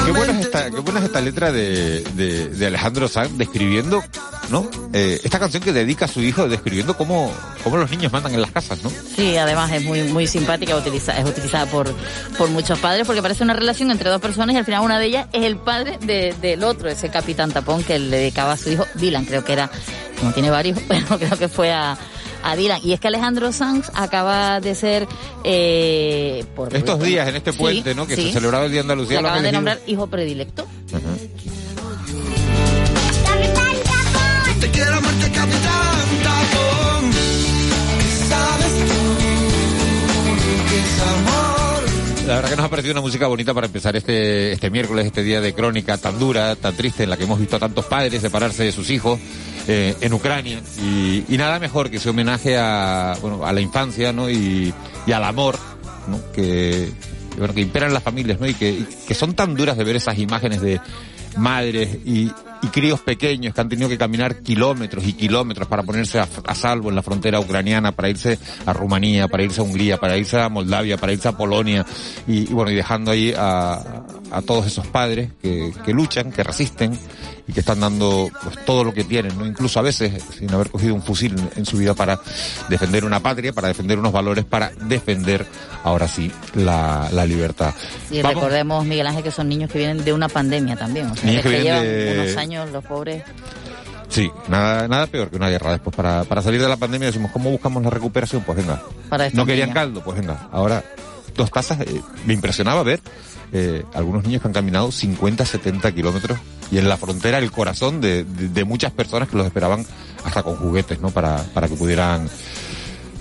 Qué 0.04 0.10
buena 0.10 0.38
es 0.38 0.46
esta, 0.46 0.70
qué 0.70 0.80
buena 0.80 0.98
es 1.00 1.06
esta 1.06 1.20
letra 1.20 1.52
de, 1.52 2.00
de, 2.00 2.48
de 2.48 2.66
Alejandro 2.66 3.08
Sanz 3.08 3.38
describiendo, 3.38 4.02
¿no? 4.50 4.68
Eh, 4.92 5.20
esta 5.22 5.38
canción 5.38 5.62
que 5.62 5.72
dedica 5.72 6.04
a 6.06 6.08
su 6.08 6.20
hijo 6.20 6.48
describiendo 6.48 6.96
cómo, 6.96 7.32
cómo 7.62 7.76
los 7.76 7.90
niños 7.90 8.12
mandan 8.12 8.34
en 8.34 8.42
las 8.42 8.50
casas, 8.50 8.82
¿no? 8.82 8.90
Sí, 8.90 9.36
además 9.36 9.72
es 9.72 9.82
muy 9.84 10.02
muy 10.04 10.26
simpática, 10.26 10.76
utiliza, 10.76 11.18
es 11.18 11.24
utilizada 11.24 11.66
por, 11.66 11.94
por 12.36 12.50
muchos 12.50 12.78
padres 12.80 13.06
porque 13.06 13.22
parece 13.22 13.44
una 13.44 13.54
relación 13.54 13.90
entre 13.90 14.10
dos 14.10 14.20
personas 14.20 14.54
y 14.54 14.58
al 14.58 14.64
final 14.64 14.82
una 14.82 14.98
de 14.98 15.06
ellas 15.06 15.28
es 15.32 15.44
el 15.44 15.56
padre 15.56 15.98
de, 16.02 16.34
del 16.40 16.64
otro, 16.64 16.88
ese 16.88 17.08
capitán 17.08 17.52
tapón 17.52 17.84
que 17.84 17.98
le 17.98 18.18
dedicaba 18.18 18.52
a 18.52 18.56
su 18.56 18.70
hijo 18.70 18.84
Dylan, 18.94 19.24
creo 19.24 19.44
que 19.44 19.52
era, 19.52 19.70
como 20.18 20.32
tiene 20.32 20.50
varios, 20.50 20.78
pero 20.88 21.18
creo 21.18 21.38
que 21.38 21.48
fue 21.48 21.72
a, 21.72 21.96
a 22.44 22.54
Dylan. 22.56 22.80
Y 22.84 22.92
es 22.92 23.00
que 23.00 23.08
Alejandro 23.08 23.50
Sanz 23.52 23.90
acaba 23.94 24.60
de 24.60 24.74
ser... 24.74 25.08
Eh, 25.42 26.44
por 26.54 26.74
Estos 26.76 27.00
días, 27.00 27.26
en 27.28 27.36
este 27.36 27.52
Sí, 27.52 27.58
puente, 27.58 27.94
¿no? 27.94 28.06
Que 28.06 28.16
sí. 28.16 28.26
se 28.26 28.32
celebraba 28.34 28.66
el 28.66 28.70
Día 28.70 28.80
de 28.82 28.92
Andalucía. 28.92 29.20
Lo 29.20 29.28
han 29.28 29.34
acaban 29.34 29.44
de 29.44 29.52
nombrar 29.52 29.80
hijo 29.86 30.06
predilecto. 30.06 30.66
Te 34.60 34.70
quiero 34.70 35.00
muerte, 35.02 35.30
capitán 35.32 36.08
Tapón. 36.22 37.10
¿Qué 37.98 38.24
sabes 38.28 38.72
tú? 38.88 39.16
¿Qué 40.70 40.78
es 40.78 41.02
amor? 41.02 41.82
La 42.28 42.34
verdad 42.36 42.50
que 42.50 42.56
nos 42.56 42.66
ha 42.66 42.70
parecido 42.70 42.92
una 42.92 43.00
música 43.02 43.26
bonita 43.26 43.52
para 43.52 43.66
empezar 43.66 43.96
este, 43.96 44.52
este 44.52 44.70
miércoles, 44.70 45.06
este 45.06 45.22
día 45.22 45.40
de 45.40 45.52
crónica 45.54 45.98
tan 45.98 46.18
dura, 46.18 46.56
tan 46.56 46.74
triste, 46.76 47.02
en 47.04 47.10
la 47.10 47.16
que 47.16 47.24
hemos 47.24 47.38
visto 47.38 47.56
a 47.56 47.58
tantos 47.58 47.84
padres 47.86 48.20
separarse 48.22 48.64
de 48.64 48.72
sus 48.72 48.88
hijos 48.90 49.18
eh, 49.68 49.96
en 50.00 50.12
Ucrania. 50.12 50.60
Y, 50.82 51.24
y 51.28 51.38
nada 51.38 51.58
mejor 51.58 51.90
que 51.90 51.96
ese 51.96 52.10
homenaje 52.10 52.56
a, 52.58 53.16
bueno, 53.20 53.44
a 53.44 53.52
la 53.52 53.60
infancia 53.60 54.12
¿no? 54.12 54.30
y, 54.30 54.72
al 55.12 55.24
amor 55.24 55.58
que, 56.34 56.90
bueno, 57.38 57.54
que 57.54 57.60
imperan 57.60 57.92
las 57.92 58.02
familias 58.02 58.40
¿no? 58.40 58.46
y, 58.46 58.54
que, 58.54 58.84
que 59.06 59.14
son 59.14 59.34
tan 59.34 59.54
duras 59.54 59.76
de 59.76 59.84
ver 59.84 59.96
esas 59.96 60.18
imágenes 60.18 60.60
de 60.60 60.80
madres 61.36 61.98
y, 62.04 62.30
y 62.62 62.66
críos 62.68 63.00
pequeños 63.00 63.54
que 63.54 63.60
han 63.60 63.68
tenido 63.68 63.88
que 63.88 63.98
caminar 63.98 64.42
kilómetros 64.42 65.06
y 65.06 65.12
kilómetros 65.12 65.68
para 65.68 65.82
ponerse 65.82 66.18
a, 66.18 66.28
a 66.46 66.54
salvo 66.54 66.88
en 66.88 66.96
la 66.96 67.02
frontera 67.02 67.40
ucraniana, 67.40 67.92
para 67.92 68.08
irse 68.08 68.38
a 68.64 68.72
Rumanía, 68.72 69.28
para 69.28 69.42
irse 69.42 69.60
a 69.60 69.64
Hungría, 69.64 69.98
para 69.98 70.16
irse 70.16 70.40
a 70.40 70.48
Moldavia, 70.48 70.96
para 70.96 71.12
irse 71.12 71.28
a 71.28 71.32
Polonia 71.32 71.84
y, 72.26 72.50
y 72.50 72.54
bueno, 72.54 72.70
y 72.70 72.74
dejando 72.74 73.10
ahí 73.10 73.34
a, 73.36 74.04
a 74.30 74.42
todos 74.42 74.66
esos 74.66 74.86
padres 74.86 75.30
que, 75.42 75.72
que 75.84 75.92
luchan, 75.92 76.32
que 76.32 76.42
resisten 76.42 76.98
y 77.46 77.52
que 77.52 77.60
están 77.60 77.80
dando 77.80 78.30
pues 78.42 78.64
todo 78.64 78.84
lo 78.84 78.94
que 78.94 79.04
tienen, 79.04 79.36
¿no? 79.38 79.46
Incluso 79.46 79.78
a 79.78 79.82
veces 79.82 80.22
sin 80.38 80.52
haber 80.54 80.70
cogido 80.70 80.94
un 80.94 81.02
fusil 81.02 81.34
en, 81.56 81.66
su 81.66 81.76
vida 81.76 81.92
para 81.94 82.18
defender 82.70 83.04
una 83.04 83.20
patria, 83.20 83.52
para 83.52 83.68
defender 83.68 83.98
unos 83.98 84.12
valores, 84.12 84.44
para 84.46 84.70
defender 84.70 85.46
ahora 85.82 86.08
sí 86.08 86.32
la, 86.54 87.08
la 87.12 87.26
libertad. 87.26 87.74
Y 88.10 88.22
Vamos- 88.22 88.36
recordemos, 88.36 88.84
Miguel 88.86 89.06
Ángel, 89.06 89.22
que 89.24 89.30
son 89.30 89.48
niños 89.48 89.70
que 89.70 89.78
vienen 89.78 90.04
de 90.04 90.12
una 90.14 90.28
pandemia 90.28 90.76
también. 90.76 91.06
O 91.10 91.14
sea, 91.16 91.24
Niños 91.28 91.42
que, 91.42 91.50
que 91.50 91.62
llevan 91.62 91.82
de- 91.82 92.20
unos 92.22 92.36
años 92.38 92.70
los 92.70 92.84
pobres. 92.84 93.22
Sí, 94.08 94.30
nada, 94.48 94.86
nada 94.86 95.06
peor 95.08 95.28
que 95.28 95.36
una 95.36 95.48
guerra. 95.50 95.72
Después, 95.72 95.94
para, 95.96 96.24
para 96.24 96.40
salir 96.40 96.62
de 96.62 96.68
la 96.68 96.76
pandemia, 96.76 97.06
decimos, 97.08 97.30
¿cómo 97.32 97.50
buscamos 97.50 97.82
la 97.82 97.90
recuperación? 97.90 98.42
Pues 98.42 98.56
venga. 98.56 98.80
Para 99.08 99.28
no 99.30 99.44
querían 99.44 99.70
niños. 99.70 99.74
caldo, 99.82 100.02
pues 100.04 100.16
venga. 100.18 100.48
Ahora, 100.52 100.84
dos 101.36 101.50
tazas. 101.50 101.80
eh, 101.80 102.00
me 102.24 102.32
impresionaba 102.34 102.82
ver 102.84 103.00
eh, 103.54 103.84
algunos 103.94 104.24
niños 104.24 104.42
que 104.42 104.48
han 104.48 104.54
caminado 104.54 104.90
50, 104.92 105.46
70 105.46 105.92
kilómetros 105.92 106.38
y 106.70 106.78
en 106.78 106.88
la 106.88 106.96
frontera 106.96 107.38
el 107.38 107.50
corazón 107.52 108.00
de, 108.00 108.24
de- 108.24 108.48
de 108.48 108.64
muchas 108.64 108.90
personas 108.92 109.28
que 109.28 109.36
los 109.36 109.46
esperaban 109.46 109.86
hasta 110.24 110.42
con 110.42 110.56
juguetes, 110.56 111.00
¿no? 111.00 111.10
Para, 111.10 111.36
para 111.54 111.68
que 111.68 111.74
pudieran 111.76 112.28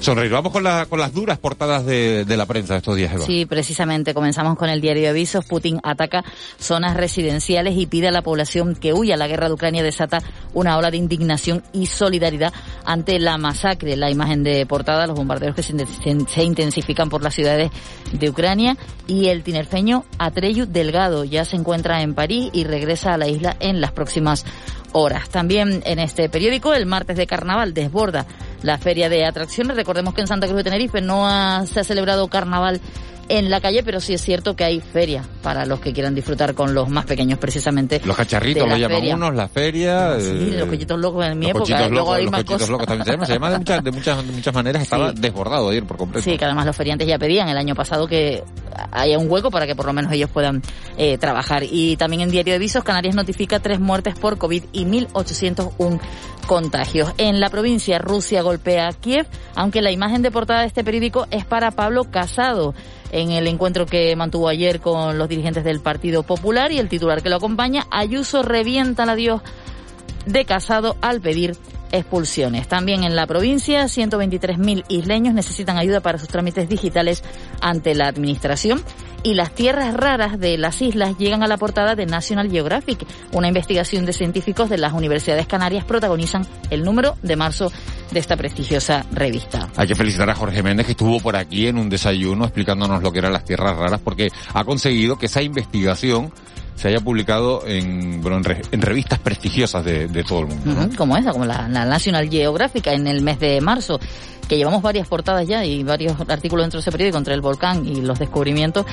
sonreír. 0.04 0.32
Vamos 0.32 0.52
con, 0.52 0.64
la, 0.64 0.86
con 0.86 1.00
las 1.00 1.14
duras 1.14 1.40
portadas 1.40 1.86
de, 1.86 2.26
la 2.28 2.46
prensa 2.46 2.78
estos 2.78 2.96
días, 2.96 3.14
Eva. 3.14 3.26
Sí, 3.26 3.46
precisamente 3.46 4.14
comenzamos 4.14 4.58
con 4.58 4.70
el 4.70 4.82
diario 4.82 5.04
de 5.04 5.10
avisos. 5.10 5.46
Putin 5.46 5.80
ataca 5.84 6.24
zonas 6.60 6.96
residenciales 6.98 7.76
y 7.78 7.86
pide 7.86 8.10
a 8.10 8.12
la 8.12 8.22
población 8.22 8.76
que 8.76 8.94
huya. 8.94 9.18
La 9.18 9.28
guerra 9.28 9.48
de 9.48 9.54
Ucrania 9.54 9.84
desata 9.84 10.22
una 10.54 10.78
ola 10.78 10.92
de 10.92 10.98
indignación 10.98 11.64
y 11.74 11.88
solidaridad 11.88 12.54
ante 12.86 13.20
la 13.20 13.38
masacre. 13.38 13.96
La 13.96 14.12
imagen 14.12 14.44
de 14.44 14.66
portada, 14.66 15.08
los 15.08 15.16
bombardeos 15.16 15.56
que 15.56 15.64
se, 15.64 15.74
se 15.86 16.44
intensifican 16.44 17.10
por 17.10 17.24
las 17.24 17.34
ciudades 17.34 17.72
de 18.12 18.30
Ucrania 18.30 18.78
y 19.08 19.28
el 19.28 19.44
tinerfeño 19.44 20.06
Atreyu 20.18 20.66
Delgado 20.66 21.24
ya 21.24 21.46
se 21.46 21.56
encuentra 21.56 22.02
en 22.02 22.14
París 22.14 22.50
y 22.54 22.64
regresa 22.64 23.14
a 23.14 23.18
la 23.18 23.28
isla 23.28 23.56
en 23.60 23.82
las 23.82 23.92
próximas 23.92 24.46
horas. 24.94 25.30
También 25.30 25.82
en 25.86 26.00
este 26.00 26.30
periódico, 26.30 26.74
el 26.74 26.86
martes 26.86 27.18
de 27.18 27.28
carnaval 27.28 27.74
desborda 27.74 28.26
la 28.62 28.78
feria 28.78 29.10
de 29.10 29.26
atracciones. 29.26 29.76
Recordemos 29.76 30.14
que 30.14 30.22
en 30.22 30.28
Santa 30.28 30.48
Cruz 30.48 30.58
de 30.58 30.64
Tenerife 30.64 31.02
no 31.02 31.28
ha- 31.28 31.66
se 31.66 31.82
ha 31.82 31.84
celebrado 31.84 32.28
carnaval 32.30 32.80
en 33.30 33.50
la 33.50 33.62
calle, 33.62 33.84
pero 33.84 34.00
sí 34.00 34.14
es 34.14 34.22
cierto 34.22 34.56
que 34.56 34.64
hay 34.64 34.80
feria 34.82 35.24
para 35.42 35.66
los 35.66 35.80
que 35.80 35.94
quieran 35.94 36.14
disfrutar 36.16 36.54
con 36.54 36.74
los 36.74 36.90
más 36.90 37.06
pequeños, 37.06 37.40
precisamente. 37.40 38.02
Los 38.06 38.16
cacharritos 38.18 38.68
lo 38.68 38.76
llaman 38.78 38.98
feria. 39.00 39.16
unos, 39.16 39.34
la 39.36 39.48
feria. 39.48 40.20
Sí, 40.20 40.26
eh, 40.28 40.56
los 40.60 40.70
cochitos 40.70 41.00
locos 41.00 41.26
en 41.26 41.40
mi 41.40 41.46
los 41.48 41.50
época. 41.52 41.62
cochitos 41.64 41.92
luego 41.92 42.06
locos, 42.06 42.18
hay 42.18 42.24
los 42.24 42.32
más 42.32 42.44
cosas. 42.44 42.70
locos 42.70 42.88
también 42.88 43.06
se 43.06 43.12
llama, 43.12 43.26
se 43.26 43.34
llama 43.34 43.52
de 43.52 43.58
muchas, 43.60 43.84
de 43.84 43.92
muchas, 43.92 44.26
de 44.28 44.32
muchas 44.34 44.54
maneras, 44.54 44.82
estaba 44.84 45.10
Sí. 45.12 45.16
desbordado 45.20 45.70
ayer 45.70 45.84
por 45.86 45.98
completo. 45.98 46.24
Sí, 46.30 46.38
que 46.38 46.46
además 46.46 46.66
los 46.66 46.76
feriantes 46.76 47.08
ya 47.08 47.18
pedían 47.18 47.48
el 47.50 47.58
año 47.58 47.76
pasado 47.76 48.08
que 48.08 48.44
haya 48.92 49.18
un 49.18 49.30
hueco 49.32 49.50
para 49.52 49.66
que 49.68 49.76
por 49.76 49.86
lo 49.86 49.94
menos 49.94 50.12
ellos 50.12 50.30
puedan 50.30 50.62
eh, 50.98 51.18
trabajar. 51.18 51.64
Y 51.64 51.96
también 51.98 52.22
en 52.24 52.30
Diario 52.32 52.54
de 52.54 52.60
Visos, 52.60 52.84
Canarias 52.84 53.16
notifica 53.16 53.60
tres 53.60 53.80
muertes 53.80 54.16
por 54.16 54.38
COVID 54.38 54.64
y 54.74 54.86
1.801 54.86 56.00
contagios. 56.48 57.14
En 57.18 57.40
la 57.40 57.50
provincia, 57.50 58.00
Rusia 58.00 58.42
golpea 58.42 58.88
a 58.88 58.94
Kiev, 58.94 59.28
aunque 59.56 59.82
la 59.82 59.92
imagen 59.92 60.22
de 60.22 60.32
portada 60.32 60.62
de 60.62 60.68
este 60.68 60.84
periódico 60.84 61.28
es 61.32 61.46
para 61.46 61.72
Pablo 61.72 62.06
Casado 62.06 62.74
en 63.12 63.32
el 63.32 63.48
encuentro 63.48 63.86
que 63.86 64.16
mantuvo 64.16 64.50
ayer 64.50 64.80
con 64.80 65.18
los 65.18 65.30
dirigentes 65.30 65.64
del 65.64 65.80
Partido 65.82 66.24
Popular 66.24 66.72
y 66.72 66.80
el 66.80 66.90
titular 66.90 67.22
que 67.22 67.30
lo 67.30 67.36
acompaña, 67.36 67.86
Ayuso 67.92 68.42
revienta 68.42 69.06
la 69.06 69.16
Dios 69.16 69.42
de 70.26 70.46
Casado 70.46 70.98
al 71.02 71.22
pedir 71.22 71.56
expulsiones. 71.92 72.68
También 72.68 73.04
en 73.04 73.16
la 73.16 73.28
provincia, 73.28 73.84
123.000 73.84 74.86
isleños 74.88 75.36
necesitan 75.36 75.78
ayuda 75.78 76.02
para 76.02 76.18
sus 76.18 76.28
trámites 76.28 76.68
digitales 76.68 77.24
ante 77.62 77.94
la 77.94 78.08
administración 78.08 78.84
y 79.24 79.36
las 79.36 79.56
tierras 79.56 79.94
raras 79.94 80.38
de 80.40 80.58
las 80.58 80.82
islas 80.82 81.18
llegan 81.18 81.44
a 81.44 81.48
la 81.48 81.58
portada 81.58 81.96
de 81.96 82.06
National 82.06 82.52
Geographic. 82.52 83.06
Una 83.32 83.48
investigación 83.48 84.06
de 84.06 84.14
científicos 84.14 84.70
de 84.70 84.78
las 84.78 84.94
universidades 84.94 85.48
canarias 85.48 85.86
protagonizan 85.86 86.46
el 86.70 86.84
número 86.84 87.16
de 87.24 87.36
marzo 87.38 87.72
de 88.12 88.20
esta 88.20 88.36
prestigiosa 88.36 89.06
revista. 89.12 89.70
Hay 89.78 89.88
que 89.88 89.96
felicitar 89.96 90.30
a 90.30 90.36
Jorge 90.36 90.62
Méndez 90.62 90.86
que 90.86 90.92
estuvo 90.92 91.20
por 91.20 91.36
aquí 91.36 91.68
en 91.68 91.78
un 91.78 91.90
desayuno 91.90 92.44
explicándonos 92.46 93.02
lo 93.02 93.12
que 93.12 93.20
eran 93.20 93.34
las 93.34 93.46
tierras 93.46 93.76
raras 93.78 94.02
porque 94.04 94.30
ha 94.54 94.64
conseguido 94.66 95.18
que 95.18 95.28
esa 95.28 95.42
investigación 95.42 96.32
se 96.76 96.88
haya 96.90 97.00
publicado 97.00 97.66
en, 97.68 98.22
bueno, 98.22 98.38
en, 98.38 98.44
re- 98.44 98.62
en 98.72 98.82
revistas 98.82 99.20
prestigiosas 99.20 99.86
de, 99.86 100.08
de 100.08 100.24
todo 100.24 100.40
el 100.42 100.48
mundo. 100.48 100.90
como 100.98 101.16
esa, 101.16 101.32
como 101.32 101.46
la, 101.46 101.70
la 101.70 101.86
National 101.86 102.30
Geographic 102.30 102.88
en 102.88 103.08
el 103.08 103.22
mes 103.22 103.40
de 103.40 103.62
marzo, 103.62 104.00
que 104.48 104.58
llevamos 104.58 104.82
varias 104.82 105.08
portadas 105.08 105.48
ya 105.48 105.66
y 105.66 105.84
varios 105.84 106.20
artículos 106.28 106.64
dentro 106.64 106.78
de 106.78 106.82
ese 106.82 106.92
periódico 106.92 107.18
entre 107.18 107.34
el 107.34 107.42
volcán 107.42 107.86
y 107.88 108.02
los 108.02 108.20
descubrimientos 108.20 108.86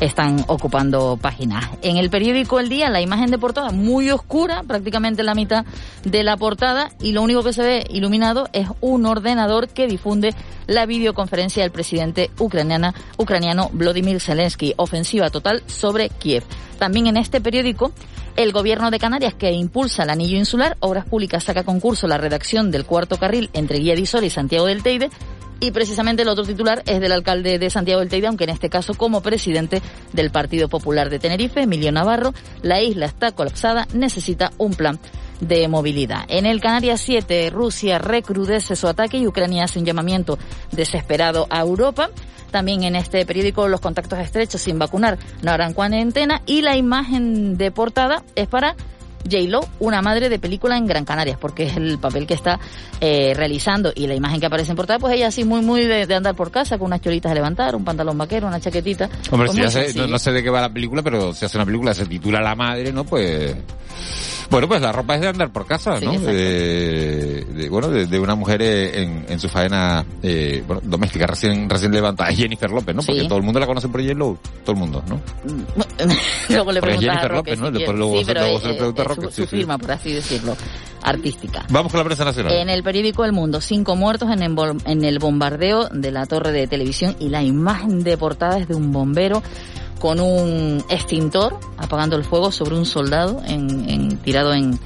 están 0.00 0.44
ocupando 0.48 1.18
páginas. 1.20 1.68
En 1.82 1.98
el 1.98 2.10
periódico 2.10 2.58
El 2.58 2.68
Día, 2.68 2.88
la 2.88 3.00
imagen 3.00 3.30
de 3.30 3.38
portada 3.38 3.70
muy 3.70 4.10
oscura, 4.10 4.62
prácticamente 4.66 5.22
la 5.22 5.34
mitad 5.34 5.64
de 6.04 6.24
la 6.24 6.36
portada, 6.36 6.90
y 7.00 7.12
lo 7.12 7.22
único 7.22 7.42
que 7.42 7.52
se 7.52 7.62
ve 7.62 7.86
iluminado 7.90 8.48
es 8.52 8.68
un 8.80 9.04
ordenador 9.06 9.68
que 9.68 9.86
difunde 9.86 10.34
la 10.66 10.86
videoconferencia 10.86 11.62
del 11.62 11.70
presidente 11.70 12.30
ucraniana, 12.38 12.94
ucraniano 13.18 13.68
Vladimir 13.72 14.20
Zelensky, 14.20 14.72
ofensiva 14.76 15.30
total 15.30 15.62
sobre 15.66 16.08
Kiev. 16.08 16.44
También 16.78 17.06
en 17.06 17.18
este 17.18 17.42
periódico, 17.42 17.92
el 18.36 18.52
gobierno 18.52 18.90
de 18.90 18.98
Canarias, 18.98 19.34
que 19.34 19.50
impulsa 19.52 20.04
el 20.04 20.10
anillo 20.10 20.36
insular, 20.36 20.76
Obras 20.80 21.04
Públicas 21.04 21.44
saca 21.44 21.64
concurso 21.64 22.06
la 22.06 22.18
redacción 22.18 22.70
del 22.70 22.84
cuarto 22.84 23.16
carril 23.16 23.50
entre 23.52 23.78
Guía 23.78 23.94
de 23.94 24.02
Isol 24.02 24.24
y 24.24 24.30
Santiago 24.30 24.66
del 24.66 24.82
Teide. 24.82 25.10
Y 25.62 25.72
precisamente 25.72 26.22
el 26.22 26.28
otro 26.28 26.44
titular 26.44 26.82
es 26.86 27.00
del 27.00 27.12
alcalde 27.12 27.58
de 27.58 27.68
Santiago 27.68 28.00
del 28.00 28.08
Teide, 28.08 28.28
aunque 28.28 28.44
en 28.44 28.50
este 28.50 28.70
caso 28.70 28.94
como 28.94 29.20
presidente 29.20 29.82
del 30.14 30.30
Partido 30.30 30.68
Popular 30.68 31.10
de 31.10 31.18
Tenerife, 31.18 31.62
Emilio 31.62 31.92
Navarro. 31.92 32.32
La 32.62 32.80
isla 32.80 33.04
está 33.04 33.32
colapsada, 33.32 33.86
necesita 33.92 34.52
un 34.56 34.72
plan 34.72 34.98
de 35.40 35.68
movilidad. 35.68 36.24
En 36.28 36.46
el 36.46 36.60
Canarias 36.60 37.00
7, 37.00 37.50
Rusia 37.50 37.98
recrudece 37.98 38.76
su 38.76 38.88
ataque 38.88 39.18
y 39.18 39.26
Ucrania 39.26 39.64
hace 39.64 39.78
un 39.78 39.84
llamamiento 39.84 40.38
desesperado 40.72 41.46
a 41.50 41.60
Europa. 41.60 42.10
También 42.50 42.82
en 42.82 42.96
este 42.96 43.24
periódico 43.24 43.68
los 43.68 43.80
contactos 43.80 44.18
estrechos 44.18 44.60
sin 44.60 44.78
vacunar 44.78 45.18
no 45.42 45.52
harán 45.52 45.72
cuarentena 45.72 46.42
y 46.46 46.62
la 46.62 46.76
imagen 46.76 47.56
de 47.56 47.70
portada 47.70 48.24
es 48.34 48.48
para 48.48 48.74
J-Lo, 49.24 49.60
una 49.80 50.02
madre 50.02 50.28
de 50.28 50.38
película 50.38 50.76
en 50.76 50.86
Gran 50.86 51.04
Canarias, 51.04 51.36
porque 51.38 51.64
es 51.64 51.76
el 51.76 51.98
papel 51.98 52.26
que 52.26 52.34
está 52.34 52.58
eh, 53.00 53.32
realizando 53.36 53.92
y 53.94 54.06
la 54.06 54.14
imagen 54.14 54.40
que 54.40 54.46
aparece 54.46 54.70
en 54.70 54.76
portada, 54.76 54.98
pues 54.98 55.14
ella 55.14 55.28
así 55.28 55.44
muy, 55.44 55.60
muy 55.60 55.84
de, 55.84 56.12
andar 56.14 56.34
por 56.34 56.50
casa 56.50 56.78
con 56.78 56.86
unas 56.86 57.00
cholitas 57.00 57.30
a 57.30 57.34
levantar, 57.34 57.76
un 57.76 57.84
pantalón 57.84 58.16
vaquero, 58.16 58.46
una 58.46 58.60
chaquetita. 58.60 59.08
Hombre, 59.30 59.50
pues 59.54 59.72
si 59.72 59.98
no, 59.98 60.06
no, 60.06 60.18
sé 60.18 60.32
de 60.32 60.42
qué 60.42 60.50
va 60.50 60.60
la 60.60 60.72
película, 60.72 61.02
pero 61.02 61.34
si 61.34 61.44
hace 61.44 61.58
una 61.58 61.66
película, 61.66 61.94
se 61.94 62.06
titula 62.06 62.40
La 62.40 62.54
Madre, 62.54 62.92
¿no? 62.92 63.04
Pues 63.04 63.54
bueno, 64.50 64.68
pues 64.68 64.80
la 64.80 64.92
ropa 64.92 65.14
es 65.14 65.20
de 65.20 65.28
andar 65.28 65.52
por 65.52 65.66
casa, 65.66 66.00
¿no? 66.00 66.18
de, 66.18 67.68
bueno, 67.70 67.88
de, 67.88 68.18
una 68.18 68.34
mujer 68.34 68.60
eh, 68.62 69.02
en, 69.02 69.24
en 69.28 69.38
su 69.38 69.48
faena 69.48 70.04
eh, 70.22 70.62
bueno, 70.66 70.82
doméstica 70.84 71.26
recién 71.26 71.70
recién 71.70 71.92
levantada, 71.92 72.32
Jennifer 72.32 72.70
López, 72.70 72.94
¿no? 72.94 73.02
Porque 73.02 73.24
todo 73.24 73.38
el 73.38 73.44
mundo 73.44 73.60
la 73.60 73.66
conoce 73.66 73.88
por 73.88 74.02
J-Lo, 74.02 74.38
todo 74.64 74.72
el 74.72 74.78
mundo, 74.78 75.02
¿no? 75.08 75.20
luego 76.48 76.72
le 76.72 76.80
preguntas 76.80 77.10
Jennifer 77.10 77.30
López, 77.30 77.58
¿no? 77.60 77.70
Después 77.70 77.96
luego, 77.96 78.18
sí, 78.18 78.24
pero 78.26 78.58
se, 78.58 78.68
le 78.68 78.74
pregunta 78.74 79.02
a 79.02 79.04
Roque. 79.04 79.30
Su, 79.30 79.46
firma, 79.46 79.78
por 79.78 79.92
así 79.92 80.12
decirlo, 80.12 80.56
artística. 81.02 81.64
Vamos 81.70 81.92
con 81.92 81.98
la 81.98 82.04
prensa 82.04 82.24
nacional. 82.24 82.52
En 82.52 82.68
el 82.68 82.82
periódico 82.82 83.24
El 83.24 83.32
Mundo, 83.32 83.60
cinco 83.60 83.94
muertos 83.94 84.30
en 84.30 84.42
el, 84.42 84.56
en 84.84 85.04
el 85.04 85.18
bombardeo 85.18 85.88
de 85.88 86.10
la 86.10 86.26
torre 86.26 86.52
de 86.52 86.66
televisión 86.66 87.16
y 87.20 87.28
la 87.28 87.42
imagen 87.42 88.02
de 88.02 88.16
portada 88.16 88.58
es 88.58 88.68
de 88.68 88.74
un 88.74 88.92
bombero 88.92 89.42
con 90.00 90.18
un 90.18 90.82
extintor 90.88 91.60
apagando 91.76 92.16
el 92.16 92.24
fuego 92.24 92.50
sobre 92.50 92.74
un 92.74 92.86
soldado 92.86 93.42
en, 93.46 94.16
tirado 94.18 94.54
en, 94.54 94.80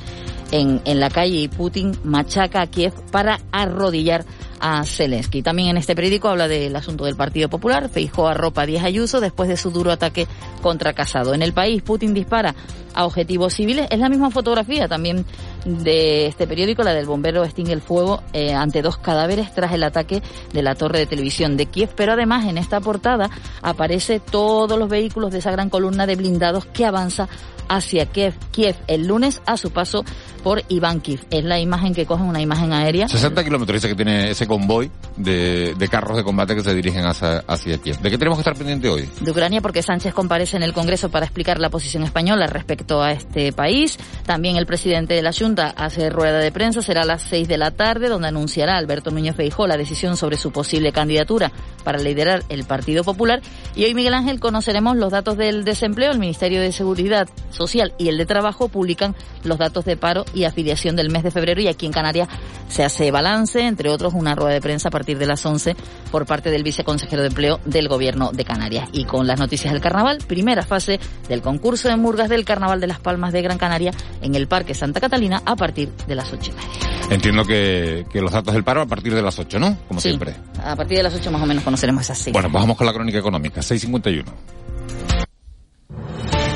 en, 0.51 0.83
en, 0.85 1.01
la 1.01 1.09
calle 1.09 1.37
y 1.37 1.49
Putin 1.49 1.97
machaca 2.03 2.61
a 2.61 2.67
Kiev 2.67 2.93
para 3.13 3.41
arrodillar 3.53 4.27
a 4.67 4.83
Zelensky. 4.87 5.43
También 5.43 5.69
en 5.69 5.77
este 5.77 5.95
periódico 5.95 6.29
habla 6.29 6.49
del 6.49 6.75
asunto 6.75 7.05
del 7.05 7.17
Partido 7.17 7.51
Popular. 7.51 7.91
Feijó 7.91 8.29
a 8.29 8.33
ropa 8.33 8.65
Díaz 8.65 8.85
Ayuso 8.85 9.21
después 9.21 9.47
de 9.47 9.59
su 9.59 9.71
duro 9.71 9.93
ataque 9.93 10.27
contra 10.63 10.95
Casado. 10.95 11.35
En 11.35 11.43
el 11.43 11.53
país, 11.53 11.83
Putin 11.83 12.15
dispara 12.15 12.55
a 12.95 13.05
objetivos 13.05 13.53
civiles. 13.53 13.87
Es 13.91 13.99
la 13.99 14.09
misma 14.09 14.31
fotografía 14.31 14.89
también 14.89 15.27
de 15.67 16.27
este 16.27 16.47
periódico, 16.47 16.83
la 16.83 16.95
del 16.95 17.05
bombero 17.05 17.45
extingue 17.45 17.75
el 17.75 17.83
fuego 17.83 18.23
eh, 18.33 18.55
ante 18.55 18.81
dos 18.81 18.97
cadáveres 18.97 19.55
tras 19.55 19.73
el 19.73 19.83
ataque 19.83 20.23
de 20.55 20.63
la 20.63 20.75
torre 20.75 21.01
de 21.01 21.07
televisión 21.07 21.59
de 21.59 21.67
Kiev. 21.67 21.91
Pero 21.95 22.15
además 22.15 22.47
en 22.47 22.57
esta 22.57 22.81
portada 22.81 23.29
aparece 23.61 24.19
todos 24.19 24.79
los 24.79 24.89
vehículos 24.89 25.31
de 25.31 25.41
esa 25.41 25.51
gran 25.51 25.69
columna 25.69 26.07
de 26.07 26.17
blindados 26.17 26.65
que 26.65 26.87
avanza 26.87 27.29
hacia 27.69 28.07
Kiev, 28.07 28.35
Kiev 28.51 28.77
el 28.87 29.07
lunes 29.07 29.43
a 29.47 29.57
su 29.57 29.71
paso 29.71 30.05
por 30.43 30.63
Ivankiv. 30.69 31.25
Es 31.31 31.43
la 31.43 31.59
imagen 31.59 31.95
que 31.95 32.05
cogen, 32.05 32.27
una 32.27 32.41
imagen 32.41 32.73
aérea. 32.73 33.09
60 33.09 33.43
kilómetros 33.43 33.81
dice 33.81 33.89
que 33.89 33.95
tiene 33.97 34.31
ese 34.31 34.47
convoy 34.47 34.91
de, 35.17 35.75
de, 35.75 35.89
carros 35.89 36.17
de 36.17 36.23
combate 36.23 36.55
que 36.55 36.63
se 36.63 36.75
dirigen 36.75 37.07
hacia, 37.07 37.39
hacia 37.47 37.79
Kiev. 37.79 37.99
¿De 38.01 38.11
qué 38.11 38.19
tenemos 38.19 38.39
que 38.39 38.43
estar 38.43 38.55
pendiente 38.55 38.89
hoy? 38.89 39.09
De 39.21 39.31
Ucrania 39.31 39.63
porque 39.63 39.83
Sánchez 39.83 40.13
comparece 40.13 40.57
en 40.59 40.63
el 40.63 40.75
Congreso 40.75 41.11
para 41.11 41.25
explicar 41.25 41.59
la 41.59 41.71
posición 41.71 42.03
española 42.03 42.47
respecto 42.47 43.03
a 43.03 43.13
este 43.13 43.53
país. 43.53 43.99
También 44.27 44.57
el 44.57 44.67
presidente 44.67 45.15
de 45.15 45.23
la 45.23 45.33
Junta 45.33 45.73
hace 45.77 46.11
rueda 46.11 46.39
de 46.39 46.53
prensa, 46.53 46.83
será 46.83 47.03
a 47.03 47.07
las 47.07 47.23
6 47.23 47.49
de 47.49 47.59
la 47.59 47.71
tarde, 47.71 48.09
donde 48.09 48.29
anunciará 48.29 48.77
Alberto 48.77 49.11
Núñez 49.11 49.37
Feijó 49.37 49.67
la 49.67 49.79
decisión 49.79 50.17
sobre 50.17 50.37
su 50.37 50.53
posible 50.53 50.93
candidatura 50.93 51.53
para 51.85 51.99
liderar 51.99 52.43
el 52.51 52.65
Partido 52.65 53.03
Popular. 53.03 53.41
Y 53.75 53.85
hoy, 53.85 53.95
Miguel 53.95 54.15
Ángel, 54.15 54.41
conoceremos 54.41 54.97
los 54.97 55.11
datos 55.11 55.37
del 55.37 55.65
desempleo. 55.65 56.13
El 56.13 56.19
Ministerio 56.19 56.61
de 56.61 56.73
Seguridad 56.73 57.29
Social 57.55 57.95
y 57.99 58.09
el 58.09 58.19
de 58.19 58.27
Trabajo 58.27 58.69
publican 58.69 59.15
los 59.45 59.59
datos 59.59 59.85
de 59.85 59.97
paro 59.97 60.25
y 60.35 60.45
afiliación 60.45 60.97
del 60.97 61.11
mes 61.11 61.23
de 61.23 61.31
febrero 61.31 61.61
y 61.61 61.69
aquí 61.69 61.87
en 61.87 61.93
Canarias 61.93 62.29
se 62.69 62.85
hace 62.85 63.11
balance, 63.11 63.61
entre 63.61 63.89
otros 63.89 64.15
una 64.15 64.35
rueda 64.35 64.55
de 64.55 64.61
prensa 64.61 64.89
a 64.89 64.91
partir 64.91 65.19
de 65.19 65.27
las 65.27 65.45
11 65.45 65.77
por 66.11 66.27
parte 66.27 66.51
del 66.51 66.63
viceconsejero 66.63 67.23
de 67.23 67.29
empleo 67.29 67.61
del 67.65 67.89
gobierno 67.89 68.31
de 68.33 68.45
Canarias. 68.45 68.89
Y 68.93 69.05
con 69.05 69.27
las 69.27 69.39
noticias 69.39 69.73
del 69.73 69.83
carnaval, 69.83 70.19
primera 70.27 70.63
fase 70.63 71.01
del 71.29 71.43
concurso 71.43 71.89
de 71.89 71.97
murgas 71.97 72.29
del 72.29 72.45
Carnaval 72.45 72.81
de 72.81 72.87
las 72.87 73.01
Palmas 73.01 73.33
de 73.33 73.43
Gran 73.43 73.59
Canaria 73.59 73.93
en 74.23 74.35
el 74.35 74.47
Parque 74.49 74.75
Santa 74.75 75.01
Catalina 75.01 75.43
a 75.45 75.57
partir 75.57 75.91
de 76.07 76.15
las 76.15 76.33
8 76.33 76.51
y 76.51 76.55
media. 76.55 76.95
Entiendo 77.11 77.45
que, 77.45 78.07
que 78.11 78.21
los 78.21 78.33
datos 78.33 78.55
del 78.55 78.65
paro 78.65 78.83
a 78.83 78.87
partir 78.87 79.15
de 79.15 79.23
las 79.23 79.39
8, 79.39 79.59
¿no? 79.59 79.77
Como 79.89 80.01
siempre. 80.01 80.35
A 80.63 80.75
partir 80.75 80.97
de 80.97 81.03
las 81.03 81.15
8 81.15 81.31
más 81.31 81.43
o 81.43 81.47
menos 81.47 81.63
conoceremos 81.63 82.03
esas 82.03 82.19
cifras. 82.19 82.33
Bueno, 82.35 82.51
pues 82.51 82.63
vamos 82.63 82.77
con 82.77 82.87
la 82.87 82.93
crónica 82.93 83.19
económica, 83.19 83.63
651. 83.63 84.65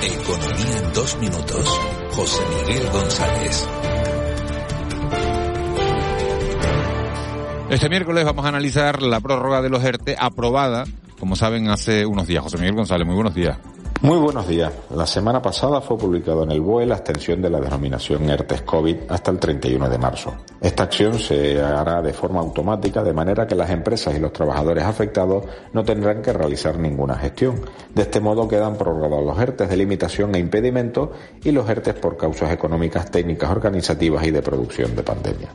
Economía 0.03 0.79
en 0.79 0.93
dos 0.93 1.19
minutos. 1.19 1.81
José 2.13 2.43
Miguel 2.67 2.89
González. 2.91 3.69
Este 7.71 7.89
miércoles 7.89 8.25
vamos 8.25 8.45
a 8.45 8.49
analizar 8.49 9.03
la 9.03 9.21
prórroga 9.21 9.61
de 9.61 9.69
los 9.69 9.85
ERTE 9.85 10.17
aprobada, 10.19 10.85
como 11.19 11.37
saben, 11.37 11.69
hace 11.69 12.07
unos 12.07 12.27
días. 12.27 12.43
José 12.43 12.59
Miguel 12.59 12.75
González, 12.75 13.07
muy 13.07 13.17
buenos 13.17 13.35
días. 13.35 13.59
Muy 14.01 14.19
buenos 14.19 14.47
días. 14.47 14.73
La 14.95 15.09
semana 15.09 15.43
pasada 15.43 15.81
fue 15.81 15.99
publicado 15.99 16.45
en 16.45 16.53
el 16.53 16.61
BOE 16.61 16.87
la 16.87 16.95
extensión 16.95 17.43
de 17.43 17.51
la 17.51 17.59
denominación 17.59 18.31
ERTES 18.31 18.63
COVID 18.63 18.97
hasta 19.09 19.33
el 19.33 19.41
31 19.41 19.89
de 19.89 19.99
marzo. 19.99 20.37
Esta 20.61 20.85
acción 20.85 21.19
se 21.19 21.61
hará 21.61 22.01
de 22.01 22.13
forma 22.13 22.39
automática 22.39 23.03
de 23.03 23.13
manera 23.13 23.45
que 23.49 23.57
las 23.57 23.71
empresas 23.71 24.15
y 24.15 24.21
los 24.21 24.33
trabajadores 24.33 24.85
afectados 24.85 25.47
no 25.73 25.83
tendrán 25.83 26.23
que 26.23 26.33
realizar 26.33 26.79
ninguna 26.79 27.17
gestión. 27.17 27.61
De 27.93 28.03
este 28.03 28.21
modo 28.21 28.47
quedan 28.47 28.77
prorrogados 28.77 29.25
los 29.25 29.37
ERTES 29.37 29.69
de 29.69 29.77
limitación 29.77 30.33
e 30.37 30.39
impedimento 30.39 31.11
y 31.43 31.51
los 31.51 31.69
ERTES 31.69 31.95
por 31.95 32.17
causas 32.17 32.53
económicas, 32.53 33.11
técnicas, 33.11 33.51
organizativas 33.51 34.25
y 34.25 34.31
de 34.31 34.43
producción 34.43 34.95
de 34.95 35.03
pandemia. 35.03 35.49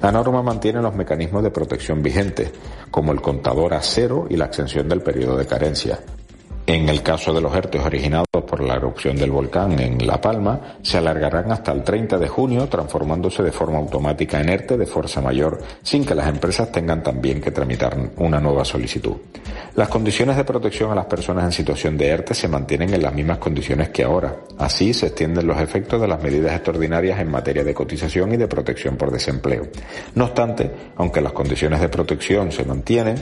La 0.00 0.10
norma 0.10 0.42
mantiene 0.42 0.80
los 0.80 0.94
mecanismos 0.94 1.42
de 1.42 1.50
protección 1.50 2.02
vigentes, 2.02 2.52
como 2.90 3.12
el 3.12 3.20
contador 3.20 3.74
a 3.74 3.82
cero 3.82 4.26
y 4.30 4.36
la 4.36 4.46
extensión 4.46 4.88
del 4.88 5.02
periodo 5.02 5.36
de 5.36 5.46
carencia. 5.46 5.98
En 6.72 6.88
el 6.88 7.02
caso 7.02 7.34
de 7.34 7.42
los 7.42 7.54
ERTES 7.54 7.84
originados 7.84 8.26
por 8.30 8.62
la 8.62 8.76
erupción 8.76 9.14
del 9.14 9.30
volcán 9.30 9.78
en 9.78 10.06
La 10.06 10.18
Palma, 10.18 10.78
se 10.80 10.96
alargarán 10.96 11.52
hasta 11.52 11.70
el 11.70 11.84
30 11.84 12.16
de 12.16 12.28
junio, 12.28 12.66
transformándose 12.66 13.42
de 13.42 13.52
forma 13.52 13.76
automática 13.76 14.40
en 14.40 14.48
ERTE 14.48 14.78
de 14.78 14.86
fuerza 14.86 15.20
mayor, 15.20 15.60
sin 15.82 16.06
que 16.06 16.14
las 16.14 16.28
empresas 16.28 16.72
tengan 16.72 17.02
también 17.02 17.42
que 17.42 17.50
tramitar 17.50 17.94
una 18.16 18.40
nueva 18.40 18.64
solicitud. 18.64 19.16
Las 19.74 19.88
condiciones 19.88 20.34
de 20.34 20.44
protección 20.44 20.90
a 20.90 20.94
las 20.94 21.04
personas 21.04 21.44
en 21.44 21.52
situación 21.52 21.98
de 21.98 22.08
ERTE 22.08 22.32
se 22.32 22.48
mantienen 22.48 22.94
en 22.94 23.02
las 23.02 23.12
mismas 23.12 23.36
condiciones 23.36 23.90
que 23.90 24.04
ahora. 24.04 24.34
Así 24.56 24.94
se 24.94 25.08
extienden 25.08 25.46
los 25.46 25.60
efectos 25.60 26.00
de 26.00 26.08
las 26.08 26.22
medidas 26.22 26.54
extraordinarias 26.54 27.20
en 27.20 27.30
materia 27.30 27.64
de 27.64 27.74
cotización 27.74 28.32
y 28.32 28.38
de 28.38 28.48
protección 28.48 28.96
por 28.96 29.10
desempleo. 29.10 29.68
No 30.14 30.24
obstante, 30.24 30.70
aunque 30.96 31.20
las 31.20 31.32
condiciones 31.32 31.82
de 31.82 31.90
protección 31.90 32.50
se 32.50 32.64
mantienen, 32.64 33.16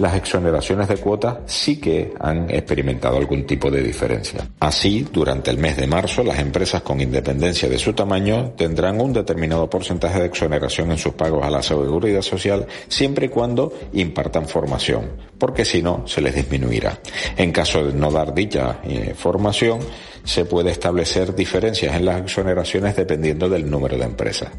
las 0.00 0.14
exoneraciones 0.16 0.88
de 0.88 0.96
cuotas 0.96 1.38
sí 1.46 1.78
que 1.78 2.12
han 2.18 2.50
experimentado 2.50 3.16
algún 3.16 3.46
tipo 3.46 3.70
de 3.70 3.82
diferencia. 3.82 4.48
Así, 4.58 5.06
durante 5.12 5.50
el 5.50 5.58
mes 5.58 5.76
de 5.76 5.86
marzo, 5.86 6.24
las 6.24 6.38
empresas 6.38 6.82
con 6.82 7.00
independencia 7.00 7.68
de 7.68 7.78
su 7.78 7.92
tamaño 7.92 8.52
tendrán 8.56 9.00
un 9.00 9.12
determinado 9.12 9.68
porcentaje 9.68 10.20
de 10.20 10.26
exoneración 10.26 10.90
en 10.90 10.98
sus 10.98 11.14
pagos 11.14 11.44
a 11.44 11.50
la 11.50 11.62
seguridad 11.62 12.22
social 12.22 12.66
siempre 12.88 13.26
y 13.26 13.28
cuando 13.28 13.72
impartan 13.92 14.46
formación, 14.46 15.10
porque 15.38 15.64
si 15.64 15.82
no, 15.82 16.06
se 16.06 16.20
les 16.20 16.34
disminuirá. 16.34 16.98
En 17.36 17.52
caso 17.52 17.84
de 17.84 17.92
no 17.92 18.10
dar 18.10 18.34
dicha 18.34 18.80
eh, 18.84 19.14
formación, 19.16 19.80
se 20.24 20.44
puede 20.44 20.70
establecer 20.70 21.34
diferencias 21.34 21.94
en 21.94 22.04
las 22.04 22.20
exoneraciones 22.20 22.96
dependiendo 22.96 23.48
del 23.48 23.68
número 23.70 23.96
de 23.96 24.04
empresas. 24.04 24.50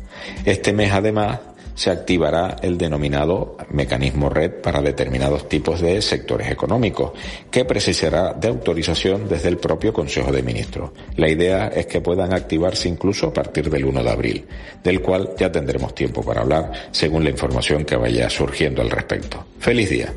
Este 0.43 0.73
mes, 0.73 0.91
además, 0.91 1.39
se 1.81 1.89
activará 1.89 2.57
el 2.61 2.77
denominado 2.77 3.57
mecanismo 3.71 4.29
red 4.29 4.61
para 4.61 4.83
determinados 4.83 5.49
tipos 5.49 5.81
de 5.81 5.99
sectores 6.03 6.51
económicos, 6.51 7.13
que 7.49 7.65
precisará 7.65 8.33
de 8.33 8.49
autorización 8.49 9.27
desde 9.27 9.49
el 9.49 9.57
propio 9.57 9.91
Consejo 9.91 10.31
de 10.31 10.43
Ministros. 10.43 10.91
La 11.15 11.27
idea 11.27 11.69
es 11.69 11.87
que 11.87 11.99
puedan 11.99 12.35
activarse 12.35 12.87
incluso 12.87 13.29
a 13.29 13.33
partir 13.33 13.67
del 13.67 13.85
1 13.85 14.03
de 14.03 14.11
abril, 14.11 14.45
del 14.83 15.01
cual 15.01 15.31
ya 15.35 15.51
tendremos 15.51 15.95
tiempo 15.95 16.21
para 16.21 16.41
hablar 16.41 16.71
según 16.91 17.23
la 17.23 17.31
información 17.31 17.83
que 17.83 17.95
vaya 17.95 18.29
surgiendo 18.29 18.83
al 18.83 18.91
respecto. 18.91 19.43
Feliz 19.57 19.89
día. 19.89 20.13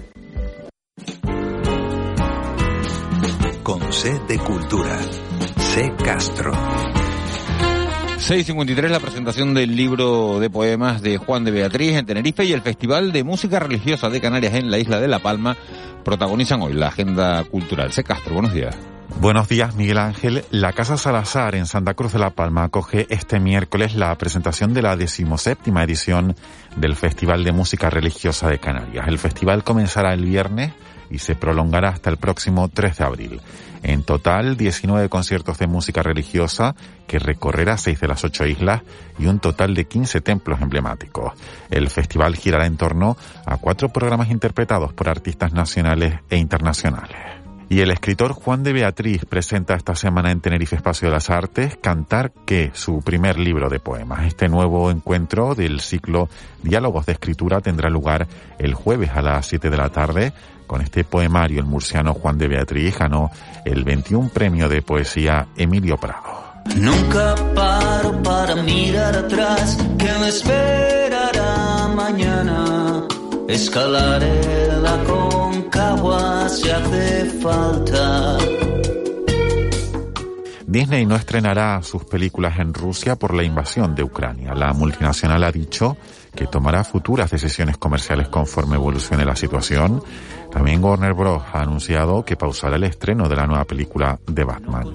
De 4.29 4.39
cultura. 4.39 4.99
C. 5.57 5.93
Castro. 6.05 6.53
6.53 8.19 8.89
la 8.89 9.01
presentación 9.01 9.55
del 9.55 9.77
libro 9.77 10.39
de 10.39 10.49
poemas 10.49 11.03
de 11.03 11.19
Juan 11.19 11.45
de 11.45 11.51
Beatriz 11.51 11.93
en 11.97 12.07
Tenerife 12.07 12.45
y 12.45 12.53
el 12.53 12.63
Festival 12.63 13.13
de 13.13 13.25
Música 13.25 13.59
Religiosa 13.59 14.09
de 14.09 14.21
Canarias 14.21 14.55
en 14.55 14.71
la 14.71 14.79
isla 14.79 15.01
de 15.01 15.09
La 15.09 15.19
Palma 15.19 15.57
protagonizan 16.05 16.63
hoy 16.63 16.73
la 16.73 16.89
agenda 16.89 17.43
cultural. 17.45 17.93
Se 17.93 18.05
Castro, 18.05 18.35
buenos 18.35 18.55
días. 18.55 18.77
Buenos 19.21 19.49
días, 19.49 19.75
Miguel 19.75 19.99
Ángel. 19.99 20.45
La 20.51 20.73
Casa 20.73 20.97
Salazar 20.97 21.55
en 21.55 21.67
Santa 21.67 21.95
Cruz 21.95 22.13
de 22.13 22.19
la 22.21 22.31
Palma 22.31 22.65
acoge 22.65 23.07
este 23.11 23.41
miércoles 23.41 23.95
la 23.95 24.17
presentación 24.17 24.73
de 24.75 24.83
la 24.83 24.97
decimoséptima 24.97 25.83
edición 25.83 26.35
del 26.77 26.97
Festival 26.97 27.45
de 27.45 27.53
Música 27.53 27.91
Religiosa 27.91 28.49
de 28.49 28.59
Canarias. 28.59 29.07
El 29.09 29.19
festival 29.19 29.65
comenzará 29.65 30.15
el 30.15 30.25
viernes 30.25 30.73
y 31.11 31.19
se 31.19 31.35
prolongará 31.35 31.91
hasta 31.91 32.11
el 32.11 32.17
próximo 32.17 32.69
3 32.69 32.97
de 32.97 33.05
abril. 33.05 33.41
En 33.85 34.03
total, 34.03 34.57
19 34.57 35.11
conciertos 35.11 35.59
de 35.59 35.67
música 35.67 36.03
religiosa 36.03 36.75
que 37.07 37.19
recorrerá 37.19 37.77
seis 37.77 38.01
de 38.01 38.09
las 38.09 38.25
ocho 38.25 38.47
islas 38.47 38.81
y 39.19 39.27
un 39.27 39.41
total 39.41 39.75
de 39.75 39.85
15 39.85 40.23
templos 40.23 40.63
emblemáticos. 40.63 41.35
El 41.71 41.91
festival 41.91 42.35
girará 42.35 42.65
en 42.65 42.79
torno 42.79 43.19
a 43.45 43.59
cuatro 43.59 43.91
programas 43.91 44.31
interpretados 44.31 44.95
por 44.95 45.11
artistas 45.11 45.53
nacionales 45.53 46.21
e 46.31 46.39
internacionales. 46.39 47.34
Y 47.69 47.81
el 47.81 47.91
escritor 47.91 48.33
Juan 48.33 48.63
de 48.63 48.73
Beatriz 48.73 49.25
presenta 49.25 49.75
esta 49.75 49.95
semana 49.95 50.31
en 50.31 50.41
Tenerife 50.41 50.77
Espacio 50.77 51.09
de 51.09 51.15
las 51.15 51.31
Artes 51.31 51.79
Cantar 51.81 52.33
que, 52.45 52.71
su 52.75 53.01
primer 53.01 53.39
libro 53.39 53.69
de 53.71 53.81
poemas. 53.81 54.27
Este 54.27 54.49
nuevo 54.49 54.91
encuentro 54.91 55.55
del 55.55 55.81
ciclo 55.81 56.29
Diálogos 56.63 57.07
de 57.07 57.13
Escritura 57.13 57.61
tendrá 57.61 57.89
lugar 57.89 58.27
el 58.59 58.75
jueves 58.75 59.11
a 59.15 59.23
las 59.23 59.47
7 59.47 59.71
de 59.71 59.77
la 59.77 59.89
tarde. 59.89 60.33
Con 60.67 60.83
este 60.83 61.05
poemario, 61.05 61.61
el 61.61 61.67
murciano 61.67 62.15
Juan 62.15 62.39
de 62.39 62.49
Beatriz 62.49 62.99
ganó 62.99 63.31
el 63.65 63.85
21 63.85 64.29
premio 64.29 64.69
de 64.69 64.83
poesía 64.83 65.49
Emilio 65.57 65.97
Prado. 65.97 66.45
Nunca 66.77 67.35
paro 67.55 68.23
para 68.23 68.57
mirar 68.57 69.17
atrás, 69.17 69.77
que 69.99 70.13
me 70.21 70.29
esperará 70.29 71.89
mañana. 71.95 73.07
Escalaré 73.49 74.67
la 74.81 74.97
Disney 80.67 81.05
no 81.05 81.17
estrenará 81.17 81.83
sus 81.83 82.05
películas 82.05 82.61
en 82.61 82.73
Rusia 82.73 83.17
por 83.17 83.35
la 83.35 83.43
invasión 83.43 83.97
de 83.97 84.05
Ucrania. 84.05 84.55
La 84.55 84.73
multinacional 84.73 85.43
ha 85.43 85.51
dicho 85.51 85.97
que 86.33 86.47
tomará 86.47 86.85
futuras 86.85 87.33
decisiones 87.33 87.77
comerciales 87.77 88.29
conforme 88.29 88.77
evolucione 88.77 89.25
la 89.25 89.35
situación. 89.35 90.01
También 90.55 90.83
Warner 90.85 91.15
Bros. 91.15 91.43
ha 91.53 91.63
anunciado 91.63 92.25
que 92.25 92.37
pausará 92.37 92.77
el 92.77 92.85
estreno 92.85 93.29
de 93.29 93.35
la 93.35 93.45
nueva 93.45 93.65
película 93.65 94.21
de 94.25 94.45
Batman. 94.45 94.87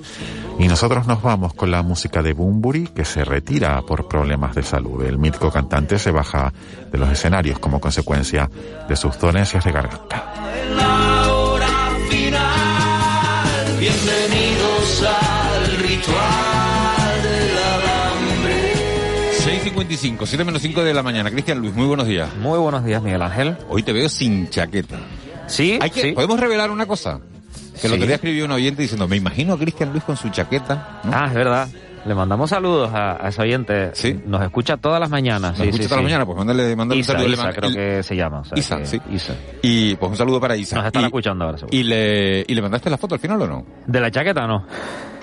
Y 0.58 0.70
nosotros 0.70 1.06
nos 1.06 1.22
vamos 1.22 1.54
con 1.54 1.70
la 1.70 1.84
música 1.84 2.24
de 2.24 2.32
Bumburi, 2.32 2.88
que 2.88 3.04
se 3.04 3.26
retira 3.26 3.82
por 3.82 4.08
problemas 4.08 4.56
de 4.56 4.64
salud. 4.64 5.04
El 5.04 5.18
mítico 5.18 5.52
cantante 5.52 6.00
se 6.00 6.12
baja 6.12 6.54
de 6.90 6.98
los 6.98 7.12
escenarios 7.12 7.60
como 7.60 7.82
consecuencia 7.82 8.50
de 8.88 8.96
sus 8.96 9.20
dolencias 9.20 9.66
de 9.66 9.72
garganta. 9.74 10.34
La 10.78 11.34
hora 11.34 11.68
final, 12.10 13.78
bienvenidos 13.78 15.04
al 15.04 15.78
ritual 15.78 17.22
del 17.22 17.58
alambre. 17.58 18.74
6.55, 19.76 20.26
7 20.26 20.46
menos 20.46 20.62
5 20.62 20.84
de 20.86 20.94
la 20.94 21.04
mañana. 21.04 21.30
Cristian 21.30 21.60
Luis, 21.60 21.76
muy 21.76 21.86
buenos 21.86 22.08
días. 22.08 22.34
Muy 22.38 22.58
buenos 22.58 22.86
días, 22.86 23.04
Miguel 23.04 23.22
Ángel. 23.22 23.58
Hoy 23.68 23.84
te 23.84 23.92
veo 23.92 24.08
sin 24.08 24.50
chaqueta. 24.50 25.00
Sí, 25.50 25.78
Hay 25.82 25.90
que, 25.90 26.02
sí. 26.02 26.12
¿Podemos 26.14 26.40
revelar 26.40 26.72
una 26.72 26.86
cosa? 26.86 27.20
Que 27.82 27.88
el 27.88 27.92
Sí. 27.92 27.96
otro 27.96 28.06
día 28.08 28.16
escribió 28.16 28.46
un 28.46 28.52
oyente 28.52 28.82
diciendo, 28.82 29.08
me 29.08 29.16
imagino 29.18 29.54
a 29.54 29.58
Cristian 29.58 29.92
Luis 29.92 30.04
con 30.04 30.16
su 30.18 30.30
chaqueta. 30.30 31.02
¿no? 31.04 31.12
Ah, 31.14 31.26
es 31.28 31.34
verdad. 31.34 31.68
Le 32.06 32.16
mandamos 32.16 32.50
saludos 32.50 32.90
a, 32.94 33.24
a 33.26 33.28
ese 33.30 33.42
oyente. 33.42 33.92
Sí. 33.94 34.18
Nos 34.26 34.42
escucha 34.42 34.78
todas 34.78 35.00
las 35.02 35.10
mañanas. 35.10 35.52
Nos 35.52 35.58
sí, 35.58 35.64
escucha 35.64 35.84
sí, 35.84 35.90
toda 35.90 35.98
la 35.98 36.02
sí. 36.02 36.06
mañana, 36.06 36.26
pues 36.26 36.38
mándale, 36.38 36.76
mándale 36.76 37.02
Isa, 37.02 37.12
un 37.14 37.20
saludo. 37.20 37.34
Isa, 37.34 37.54
creo 37.54 37.72
que 37.74 38.04
se 38.04 38.16
llama. 38.16 38.40
o 38.40 38.46
sea, 38.46 38.58
Isa, 38.58 38.78
que- 38.78 38.86
sí. 38.86 39.02
Isa. 39.12 39.34
Y 39.62 39.96
pues 39.96 40.10
un 40.12 40.18
saludo 40.18 40.40
para 40.40 40.56
Isa. 40.56 40.78
Nos 40.78 40.86
estará 40.86 41.04
y, 41.04 41.06
escuchando 41.08 41.44
ahora, 41.46 41.58
seguro. 41.58 41.76
y 41.78 41.84
le, 41.84 42.46
¿Y 42.48 42.54
le 42.56 42.62
mandaste 42.62 42.90
la 42.90 42.98
foto 42.98 43.16
al 43.16 43.22
final 43.22 43.42
o 43.42 43.48
no? 43.48 43.66
¿De 43.86 44.00
la 44.00 44.10
chaqueta 44.12 44.48
no? 44.48 44.66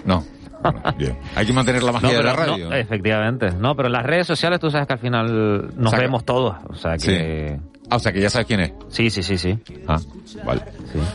No. 0.04 0.24
Bueno, 0.62 0.82
bien. 0.98 1.18
Hay 1.34 1.46
que 1.46 1.52
mantener 1.54 1.82
la 1.82 1.92
magia 1.92 2.08
No, 2.10 2.16
de 2.18 2.22
la 2.24 2.32
radio. 2.34 2.68
no, 2.70 2.74
efectivamente. 2.76 3.50
No, 3.52 3.74
pero 3.74 3.86
en 3.88 3.92
las 3.92 4.04
redes 4.04 4.26
sociales 4.26 4.60
tú 4.60 4.70
sabes 4.70 4.86
que 4.86 4.92
al 4.92 4.98
final 4.98 5.70
nos 5.76 5.90
Saca. 5.90 6.02
vemos 6.02 6.24
todos. 6.24 6.56
O 6.68 6.74
sea 6.74 6.96
que... 6.98 7.58
Ah, 7.90 7.96
o 7.96 7.98
sea 7.98 8.12
que 8.12 8.20
ya 8.20 8.30
sabes 8.30 8.46
quién 8.46 8.60
es. 8.60 8.72
Sí, 8.88 9.10
sí, 9.10 9.22
sí, 9.22 9.38
sí. 9.38 9.58
Ah, 9.86 9.98
vale. 10.44 10.62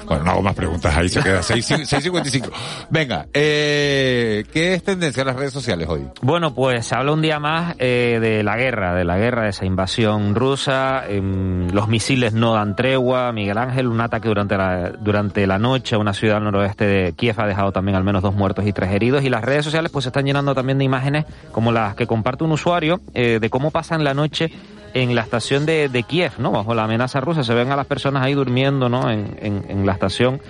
Bueno, 0.06 0.24
no 0.24 0.32
hago 0.32 0.42
más 0.42 0.56
preguntas, 0.56 0.96
ahí 0.96 1.10
se 1.10 1.22
queda. 1.22 1.42
6, 1.44 1.70
6.55. 1.72 2.50
Venga, 2.90 3.28
eh, 3.34 4.44
¿qué 4.54 4.74
es 4.74 4.84
tendencia 4.84 5.22
en 5.22 5.28
las 5.28 5.36
redes 5.36 5.54
sociales 5.54 5.88
hoy? 5.90 6.08
Bueno, 6.22 6.54
pues 6.54 6.86
se 6.86 6.96
habla 6.96 7.12
un 7.14 7.22
día 7.22 7.40
más 7.40 7.76
eh, 7.80 8.20
de 8.22 8.44
la 8.44 8.58
guerra, 8.58 8.94
de 8.94 9.04
la 9.04 9.18
guerra, 9.18 9.44
de 9.44 9.50
esa 9.50 9.66
invasión 9.66 10.36
rusa. 10.36 11.04
em, 11.08 11.70
los 11.72 11.88
misiles 11.88 12.34
no 12.34 12.54
dan 12.54 12.76
tregua. 12.76 13.32
Miguel 13.32 13.58
Ángel, 13.58 13.88
un 13.88 14.00
ataque 14.02 14.28
durante 14.28 14.58
la, 14.58 14.92
durante 14.92 15.48
la 15.48 15.58
noche 15.60 15.96
a 15.96 16.00
una 16.00 16.14
ciudad 16.14 16.38
al 16.38 16.44
noroeste 16.44 16.86
de 16.86 17.14
Kiev 17.14 17.40
ha 17.40 17.48
dejado 17.48 17.72
también 17.72 17.96
al 17.96 18.04
menos 18.04 18.22
dos 18.22 18.36
muertos 18.36 18.66
y 18.66 18.74
tres 18.74 18.92
heridos. 18.92 19.24
Y 19.24 19.30
las 19.30 19.44
redes 19.44 19.66
sociales 19.66 19.92
pues 19.92 20.04
se 20.04 20.10
están 20.10 20.26
llenando 20.26 20.54
también 20.56 20.78
de 20.78 20.86
imágenes 20.86 21.26
como 21.52 21.72
las 21.72 21.96
que 21.96 22.08
comparte 22.08 22.44
un 22.44 22.52
usuario 22.52 23.02
eh, 23.14 23.40
de 23.42 23.50
cómo 23.50 23.72
pasan 23.72 24.04
la 24.04 24.14
noche 24.14 24.52
en 24.94 25.16
la 25.16 25.22
estación 25.22 25.66
de, 25.66 25.90
de 25.90 26.04
Kiev, 26.04 26.34
¿no? 26.40 26.52
Bajo 26.52 26.74
la 26.74 26.84
amenaza 26.84 27.20
rusa. 27.22 27.44
Se 27.44 27.54
ven 27.54 27.72
a 27.72 27.76
las 27.76 27.86
personas 27.88 28.24
ahí 28.24 28.34
durmiendo, 28.34 28.90
¿no? 28.90 29.10
En, 29.10 29.38
en, 29.42 29.66
en 29.70 29.86
la 29.86 29.94
estación. 29.94 30.42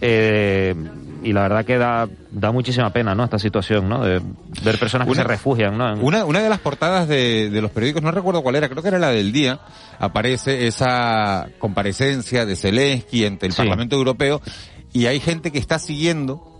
Eh, 0.00 0.74
y 1.22 1.32
la 1.32 1.42
verdad 1.42 1.64
que 1.64 1.78
da, 1.78 2.06
da 2.30 2.52
muchísima 2.52 2.90
pena, 2.90 3.14
¿no? 3.14 3.24
Esta 3.24 3.38
situación, 3.38 3.88
¿no? 3.88 4.04
De 4.04 4.20
ver 4.62 4.78
personas 4.78 5.06
que 5.06 5.12
Una- 5.12 5.22
se 5.22 5.28
refugian, 5.28 5.78
¿no? 5.78 5.90
En- 5.92 6.04
Una, 6.04 6.24
una 6.26 6.40
de 6.42 6.48
las 6.50 6.58
portadas 6.58 7.08
de, 7.08 7.48
de 7.48 7.62
los 7.62 7.70
periódicos, 7.70 8.02
no 8.02 8.10
recuerdo 8.10 8.42
cuál 8.42 8.56
era, 8.56 8.68
creo 8.68 8.82
que 8.82 8.88
era 8.88 8.98
la 8.98 9.08
del 9.10 9.32
día, 9.32 9.60
aparece 9.98 10.66
esa 10.66 11.48
comparecencia 11.58 12.44
de 12.44 12.56
Zelensky 12.56 13.24
ante 13.24 13.46
el 13.46 13.52
Sí. 13.52 13.58
Parlamento 13.58 13.96
Europeo 13.96 14.42
y 14.92 15.06
hay 15.06 15.20
gente 15.20 15.50
que 15.52 15.58
está 15.58 15.78
siguiendo 15.78 16.53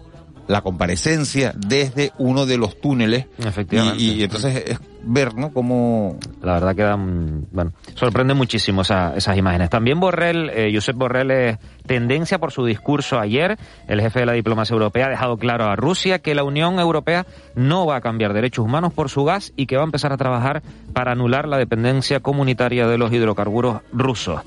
la 0.48 0.60
comparecencia 0.62 1.52
desde 1.56 2.12
uno 2.18 2.46
de 2.46 2.58
los 2.58 2.80
túneles 2.80 3.26
Efectivamente. 3.38 4.02
y, 4.02 4.10
y 4.20 4.22
entonces 4.24 4.62
es 4.66 4.78
ver, 5.06 5.34
¿no? 5.34 5.52
Cómo... 5.52 6.18
La 6.42 6.54
verdad 6.54 6.74
que 6.74 6.82
dan, 6.82 7.46
bueno, 7.52 7.72
sorprende 7.94 8.32
muchísimo 8.34 8.82
esa- 8.82 9.14
esas 9.16 9.36
imágenes. 9.36 9.68
También 9.70 10.00
Borrell, 10.00 10.50
eh, 10.50 10.70
Josep 10.74 10.96
Borrell 10.96 11.30
es 11.30 11.58
tendencia 11.86 12.38
por 12.38 12.52
su 12.52 12.64
discurso 12.64 13.18
ayer. 13.18 13.58
El 13.86 14.00
jefe 14.00 14.20
de 14.20 14.26
la 14.26 14.32
diplomacia 14.32 14.72
europea 14.74 15.06
ha 15.06 15.10
dejado 15.10 15.36
claro 15.36 15.64
a 15.66 15.76
Rusia 15.76 16.20
que 16.20 16.34
la 16.34 16.42
Unión 16.44 16.78
Europea 16.78 17.26
no 17.54 17.84
va 17.86 17.96
a 17.96 18.00
cambiar 18.00 18.32
derechos 18.32 18.64
humanos 18.64 18.92
por 18.94 19.10
su 19.10 19.24
gas 19.24 19.52
y 19.56 19.66
que 19.66 19.76
va 19.76 19.82
a 19.82 19.86
empezar 19.86 20.12
a 20.12 20.16
trabajar 20.16 20.62
para 20.94 21.12
anular 21.12 21.48
la 21.48 21.58
dependencia 21.58 22.20
comunitaria 22.20 22.86
de 22.86 22.96
los 22.98 23.12
hidrocarburos 23.12 23.82
rusos. 23.92 24.40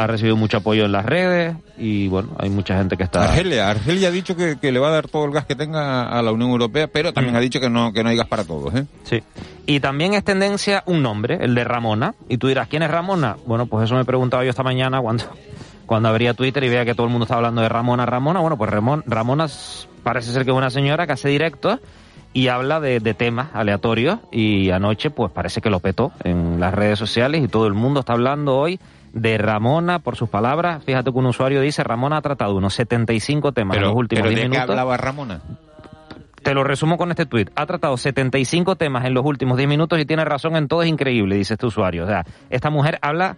Ha 0.00 0.06
recibido 0.06 0.36
mucho 0.36 0.58
apoyo 0.58 0.84
en 0.84 0.92
las 0.92 1.04
redes 1.04 1.56
y 1.76 2.06
bueno, 2.06 2.28
hay 2.38 2.50
mucha 2.50 2.76
gente 2.78 2.96
que 2.96 3.02
está... 3.02 3.24
Argelia, 3.24 3.68
Argelia 3.68 4.08
ha 4.08 4.10
dicho 4.12 4.36
que, 4.36 4.56
que 4.60 4.70
le 4.70 4.78
va 4.78 4.88
a 4.88 4.92
dar 4.92 5.08
todo 5.08 5.24
el 5.24 5.32
gas 5.32 5.44
que 5.44 5.56
tenga 5.56 6.08
a 6.08 6.22
la 6.22 6.30
Unión 6.30 6.50
Europea, 6.50 6.86
pero 6.86 7.12
también 7.12 7.34
Mm. 7.34 7.38
ha 7.38 7.40
dicho 7.40 7.58
que 7.58 7.68
no, 7.68 7.92
que 7.92 8.04
no 8.04 8.10
hay 8.10 8.16
gas 8.16 8.28
para 8.28 8.44
todos, 8.44 8.72
¿eh? 8.76 8.86
Sí. 9.02 9.20
Y 9.66 9.80
también 9.80 10.14
es 10.14 10.22
tendencia 10.22 10.84
un 10.86 11.02
nombre, 11.02 11.38
el 11.40 11.54
de 11.56 11.64
Ramona. 11.64 12.14
Y 12.28 12.38
tú 12.38 12.46
dirás, 12.46 12.68
¿quién 12.68 12.84
es 12.84 12.90
Ramona? 12.92 13.36
Bueno, 13.44 13.66
pues 13.66 13.86
eso 13.86 13.96
me 13.96 14.02
he 14.02 14.04
preguntado 14.04 14.44
yo 14.44 14.50
esta 14.50 14.62
mañana 14.62 15.00
cuando, 15.00 15.24
cuando 15.86 16.08
abría 16.08 16.32
Twitter 16.32 16.62
y 16.62 16.68
veía 16.68 16.84
que 16.84 16.94
todo 16.94 17.06
el 17.06 17.10
mundo 17.10 17.24
estaba 17.24 17.38
hablando 17.38 17.60
de 17.62 17.68
Ramona, 17.68 18.06
Ramona. 18.06 18.38
Bueno, 18.38 18.56
pues 18.56 18.70
Ramón, 18.70 19.02
Ramona 19.04 19.46
parece 20.04 20.32
ser 20.32 20.44
que 20.44 20.52
es 20.52 20.56
una 20.56 20.70
señora 20.70 21.06
que 21.08 21.14
hace 21.14 21.28
directos 21.28 21.80
y 22.32 22.46
habla 22.48 22.78
de, 22.78 23.00
de 23.00 23.14
temas 23.14 23.48
aleatorios. 23.52 24.20
Y 24.30 24.70
anoche, 24.70 25.10
pues 25.10 25.32
parece 25.32 25.60
que 25.60 25.70
lo 25.70 25.80
petó 25.80 26.12
en 26.22 26.60
las 26.60 26.72
redes 26.72 27.00
sociales 27.00 27.42
y 27.42 27.48
todo 27.48 27.66
el 27.66 27.74
mundo 27.74 28.00
está 28.00 28.12
hablando 28.12 28.56
hoy 28.56 28.78
de 29.12 29.38
Ramona 29.38 29.98
por 30.00 30.16
sus 30.16 30.28
palabras. 30.28 30.82
Fíjate 30.84 31.10
que 31.12 31.18
un 31.18 31.26
usuario 31.26 31.60
dice, 31.60 31.82
Ramona 31.84 32.18
ha 32.18 32.22
tratado 32.22 32.54
unos 32.56 32.74
75 32.74 33.52
temas 33.52 33.76
en 33.76 33.82
los 33.84 33.94
últimos 33.94 34.22
pero 34.22 34.28
10 34.30 34.36
¿de 34.36 34.42
qué 34.42 34.48
minutos. 34.48 34.70
hablaba 34.70 34.96
Ramona? 34.96 35.40
Te 36.42 36.54
lo 36.54 36.62
resumo 36.64 36.96
con 36.96 37.10
este 37.10 37.26
tuit. 37.26 37.50
Ha 37.56 37.66
tratado 37.66 37.96
75 37.96 38.76
temas 38.76 39.04
en 39.04 39.12
los 39.14 39.24
últimos 39.24 39.56
10 39.56 39.68
minutos 39.68 39.98
y 39.98 40.04
tiene 40.06 40.24
razón 40.24 40.56
en 40.56 40.68
todo, 40.68 40.82
es 40.82 40.88
increíble, 40.88 41.34
dice 41.36 41.54
este 41.54 41.66
usuario. 41.66 42.04
O 42.04 42.06
sea, 42.06 42.24
esta 42.48 42.70
mujer 42.70 42.98
habla... 43.02 43.36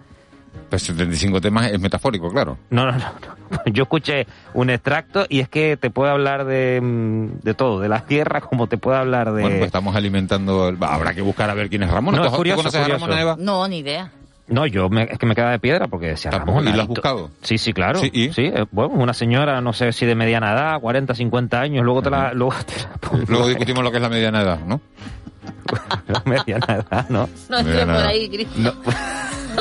Pues 0.68 0.82
75 0.82 1.40
temas 1.40 1.70
es 1.70 1.80
metafórico, 1.80 2.28
claro. 2.30 2.58
No, 2.70 2.84
no, 2.84 2.92
no. 2.92 2.98
no. 2.98 3.58
Yo 3.72 3.84
escuché 3.84 4.26
un 4.52 4.68
extracto 4.70 5.24
y 5.28 5.40
es 5.40 5.48
que 5.48 5.76
te 5.76 5.90
puede 5.90 6.10
hablar 6.10 6.44
de, 6.44 6.80
mm, 6.82 7.40
de 7.42 7.54
todo, 7.54 7.80
de 7.80 7.88
la 7.88 8.04
tierra, 8.04 8.40
como 8.40 8.66
te 8.66 8.76
puede 8.76 8.98
hablar 8.98 9.32
de... 9.32 9.42
Bueno, 9.42 9.56
pues 9.58 9.66
estamos 9.66 9.94
alimentando. 9.96 10.68
el- 10.68 10.78
Habrá 10.82 11.14
que 11.14 11.22
buscar 11.22 11.50
a 11.50 11.54
ver 11.54 11.68
quién 11.70 11.84
es 11.84 11.90
Ramona. 11.90 12.18
No, 12.18 12.30
¿Tú- 12.30 12.36
curioso, 12.36 12.68
a. 12.76 12.88
Ramona 12.88 13.20
Eva? 13.20 13.36
No, 13.38 13.66
ni 13.68 13.78
idea. 13.78 14.10
No, 14.50 14.66
yo 14.66 14.88
me- 14.90 15.04
es 15.04 15.18
que 15.18 15.26
me 15.26 15.34
queda 15.34 15.50
de 15.50 15.58
piedra 15.58 15.86
porque 15.88 16.14
Tampoco, 16.14 16.38
Ramona. 16.58 16.70
¿y 16.70 16.74
lo 16.74 16.82
has 16.82 16.88
buscado? 16.88 17.30
Sí, 17.42 17.56
sí, 17.56 17.72
claro. 17.72 17.98
Sí, 18.00 18.10
Sí, 18.12 18.42
¿y? 18.42 18.46
eh, 18.46 18.66
bueno, 18.70 18.94
una 18.94 19.14
señora, 19.14 19.60
no 19.60 19.72
sé 19.72 19.92
si 19.92 20.04
de 20.06 20.14
mediana 20.14 20.52
edad, 20.52 20.80
40, 20.80 21.14
50 21.14 21.60
años, 21.60 21.84
luego 21.84 22.02
te 22.02 22.10
la... 22.10 22.32
Luego 22.34 22.54
te 22.66 22.82
la 22.82 22.90
pongo 22.96 23.24
Luego 23.28 23.48
discutimos 23.48 23.82
lo 23.84 23.90
que 23.90 23.96
es 23.98 24.02
la 24.02 24.08
mediana 24.08 24.42
edad, 24.42 24.58
¿no? 24.66 24.80
la 26.08 26.22
mediana 26.26 26.66
edad, 26.74 27.06
¿no? 27.08 27.28
No 27.48 27.58
estoy 27.58 27.80
por 27.84 27.90
ahí, 27.90 28.28
Cristian. 28.28 28.74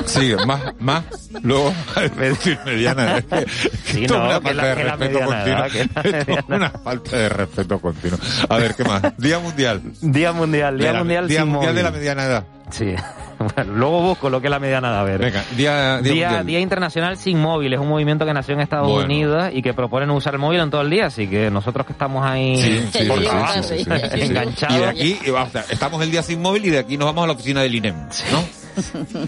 Sí, 0.05 0.33
más, 0.45 0.61
más, 0.79 1.03
luego 1.41 1.73
decir 2.17 2.57
mediana. 2.63 3.17
Es 3.17 3.25
que, 3.25 3.45
Sí, 3.83 4.05
no, 4.07 4.17
una 4.23 4.39
que 4.39 4.45
falta 4.47 4.53
la- 4.53 4.63
de 4.67 4.75
respeto 4.75 5.19
mediana 5.19 5.63
continuo. 5.63 6.01
edad, 6.03 6.45
una 6.47 6.69
falta 6.69 7.17
de 7.17 7.29
respeto 7.29 7.79
continuo. 7.79 8.19
A 8.47 8.57
ver, 8.57 8.75
¿qué 8.75 8.83
más? 8.85 9.01
Día 9.17 9.39
Mundial. 9.39 9.81
Día 10.01 10.31
Mundial, 10.31 10.77
Día 10.77 10.87
De 10.87 10.93
la- 10.93 10.99
Mundial 10.99 11.27
Día 11.27 11.43
Mundial 11.45 11.75
de 11.75 11.83
la 11.83 11.91
mediana 11.91 12.23
edad. 12.23 12.43
Sí. 12.69 12.93
Bueno, 13.55 13.73
luego 13.73 14.01
busco 14.01 14.29
lo 14.29 14.41
que 14.41 14.47
es 14.47 14.51
la 14.51 14.59
mediana 14.59 14.89
edad, 14.89 14.99
a 14.99 15.03
ver. 15.03 15.19
Venga, 15.21 15.43
día, 15.55 15.99
día, 16.01 16.13
Día, 16.13 16.27
mundial. 16.27 16.45
Día 16.45 16.59
Internacional 16.59 17.17
sin 17.17 17.39
móvil 17.39 17.73
es 17.73 17.79
un 17.79 17.87
movimiento 17.87 18.25
que 18.25 18.33
nació 18.33 18.53
en 18.53 18.59
Estados 18.61 18.87
Bueno. 18.89 19.05
Unidos 19.05 19.49
y 19.53 19.61
que 19.61 19.73
propone 19.73 20.05
no 20.05 20.15
usar 20.15 20.33
el 20.33 20.39
móvil 20.39 20.59
en 20.59 20.69
todo 20.69 20.81
el 20.81 20.89
día, 20.89 21.05
así 21.05 21.27
que 21.27 21.49
nosotros 21.49 21.85
que 21.85 21.93
estamos 21.93 22.25
ahí 22.25 22.57
Sí, 22.61 22.89
sí, 22.91 23.03
por 23.05 23.21
trabajo, 23.23 23.63
sí, 23.63 23.85
enganchados. 24.13 24.75
Y 24.75 24.79
de 24.79 24.85
aquí, 24.85 25.19
y 25.25 25.29
basta, 25.31 25.63
estamos 25.69 26.01
el 26.03 26.11
día 26.11 26.21
sin 26.21 26.41
móvil 26.41 26.65
y 26.65 26.69
de 26.69 26.79
aquí 26.79 26.97
nos 26.97 27.07
vamos 27.07 27.23
a 27.23 27.27
la 27.27 27.33
oficina 27.33 27.61
del 27.61 27.75
INEM, 27.75 27.95
¿no? 28.31 28.43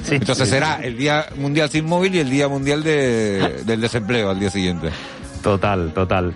Sí, 0.03 0.15
Entonces 0.15 0.47
sí. 0.47 0.53
será 0.53 0.79
el 0.83 0.97
día 0.97 1.25
mundial 1.37 1.69
sin 1.69 1.85
móvil 1.85 2.15
y 2.15 2.19
el 2.19 2.29
día 2.29 2.47
mundial 2.47 2.83
de, 2.83 3.61
del 3.65 3.81
desempleo 3.81 4.29
al 4.29 4.39
día 4.39 4.49
siguiente. 4.49 4.89
Total, 5.41 5.91
total. 5.93 6.33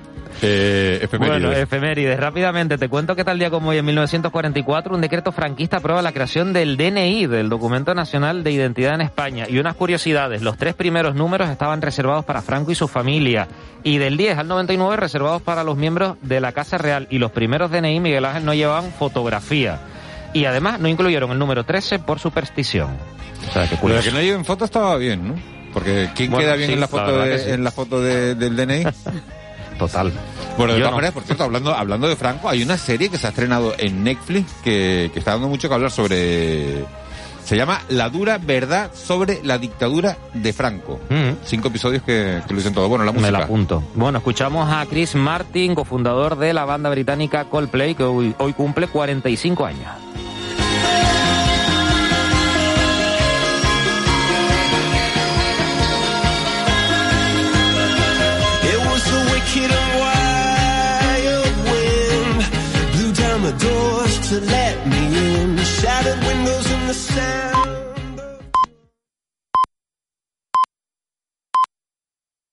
Eh, 0.47 0.99
efemérides. 1.03 1.41
Bueno, 1.41 1.57
efemérides. 1.57 2.19
Rápidamente, 2.19 2.77
te 2.77 2.87
cuento 2.89 3.15
que 3.15 3.23
tal 3.23 3.39
día 3.39 3.49
como 3.49 3.69
hoy, 3.69 3.77
en 3.77 3.85
1944, 3.85 4.93
un 4.95 5.01
decreto 5.01 5.31
franquista 5.31 5.77
aprueba 5.77 6.01
la 6.01 6.11
creación 6.11 6.53
del 6.53 6.77
DNI, 6.77 7.27
del 7.27 7.49
Documento 7.49 7.93
Nacional 7.95 8.43
de 8.43 8.51
Identidad 8.51 8.95
en 8.95 9.01
España. 9.01 9.45
Y 9.49 9.57
unas 9.59 9.75
curiosidades, 9.75 10.41
los 10.41 10.57
tres 10.57 10.73
primeros 10.75 11.15
números 11.15 11.49
estaban 11.49 11.81
reservados 11.81 12.25
para 12.25 12.41
Franco 12.41 12.71
y 12.71 12.75
su 12.75 12.87
familia. 12.87 13.47
Y 13.83 13.97
del 13.97 14.17
10 14.17 14.37
al 14.39 14.47
99 14.47 14.95
reservados 14.97 15.41
para 15.41 15.63
los 15.63 15.77
miembros 15.77 16.17
de 16.21 16.39
la 16.39 16.51
Casa 16.51 16.77
Real. 16.77 17.07
Y 17.09 17.19
los 17.19 17.31
primeros 17.31 17.71
DNI, 17.71 17.99
Miguel 17.99 18.25
Ángel, 18.25 18.45
no 18.45 18.53
llevaban 18.53 18.91
fotografía. 18.91 19.79
Y 20.33 20.45
además 20.45 20.79
no 20.79 20.87
incluyeron 20.87 21.31
el 21.31 21.39
número 21.39 21.63
13 21.63 21.99
por 21.99 22.19
superstición. 22.19 22.89
O 23.49 23.53
sea, 23.53 23.69
que 23.69 23.75
curioso. 23.77 24.03
que 24.03 24.11
no 24.11 24.21
lleven 24.21 24.43
foto 24.43 24.65
estaba 24.65 24.97
bien, 24.97 25.27
¿no? 25.27 25.35
Porque 25.71 26.09
¿quién 26.15 26.31
Bueno, 26.31 26.45
queda 26.45 26.55
bien 26.55 26.67
sí, 26.69 26.73
en 26.73 26.79
la 26.79 26.87
foto, 26.87 27.05
verdad 27.05 27.25
de- 27.25 27.31
que 27.31 27.39
sí. 27.39 27.49
en 27.51 27.63
la 27.63 27.71
foto 27.71 28.01
de- 28.01 28.35
del 28.35 28.55
DNI? 28.55 28.83
Total. 29.77 30.11
Bueno, 30.57 30.73
de 30.73 30.79
todas 30.79 30.91
no. 30.91 30.97
maneras, 30.97 31.13
por 31.13 31.23
cierto, 31.23 31.43
hablando, 31.43 31.73
hablando 31.73 32.07
de 32.07 32.15
Franco, 32.15 32.49
hay 32.49 32.63
una 32.63 32.77
serie 32.77 33.09
que 33.09 33.17
se 33.17 33.27
ha 33.27 33.29
estrenado 33.29 33.73
en 33.77 34.03
Netflix 34.03 34.53
que, 34.63 35.09
que 35.13 35.19
está 35.19 35.31
dando 35.31 35.47
mucho 35.49 35.67
que 35.67 35.75
hablar 35.75 35.91
sobre... 35.91 36.85
Se 37.43 37.55
llama 37.55 37.81
La 37.89 38.09
dura 38.09 38.39
verdad 38.39 38.89
sobre 38.95 39.39
la 39.43 39.59
dictadura 39.59 40.17
de 40.33 40.51
Franco. 40.51 40.99
Cinco 41.43 41.67
episodios 41.67 42.01
que, 42.01 42.41
que 42.47 42.53
lo 42.53 42.57
dicen 42.57 42.73
todo. 42.73 42.89
Bueno, 42.89 43.05
la 43.05 43.11
música. 43.11 43.31
Me 43.31 43.37
la 43.37 43.43
apunto. 43.43 43.83
Bueno, 43.93 44.17
escuchamos 44.17 44.67
a 44.71 44.83
Chris 44.87 45.13
Martin, 45.13 45.75
cofundador 45.75 46.37
de 46.39 46.53
la 46.55 46.65
banda 46.65 46.89
británica 46.89 47.45
Coldplay, 47.45 47.93
que 47.93 48.03
hoy, 48.03 48.33
hoy 48.39 48.53
cumple 48.53 48.87
45 48.87 49.63
años. 49.63 49.91
Doors 63.59 64.29
to 64.29 64.39
let 64.41 64.87
me 64.87 65.01
in. 65.41 65.55
The 65.55 65.65
shattered 65.65 66.19
windows 66.23 66.71
and 66.71 66.89
the 66.89 66.93
sound. 66.93 67.64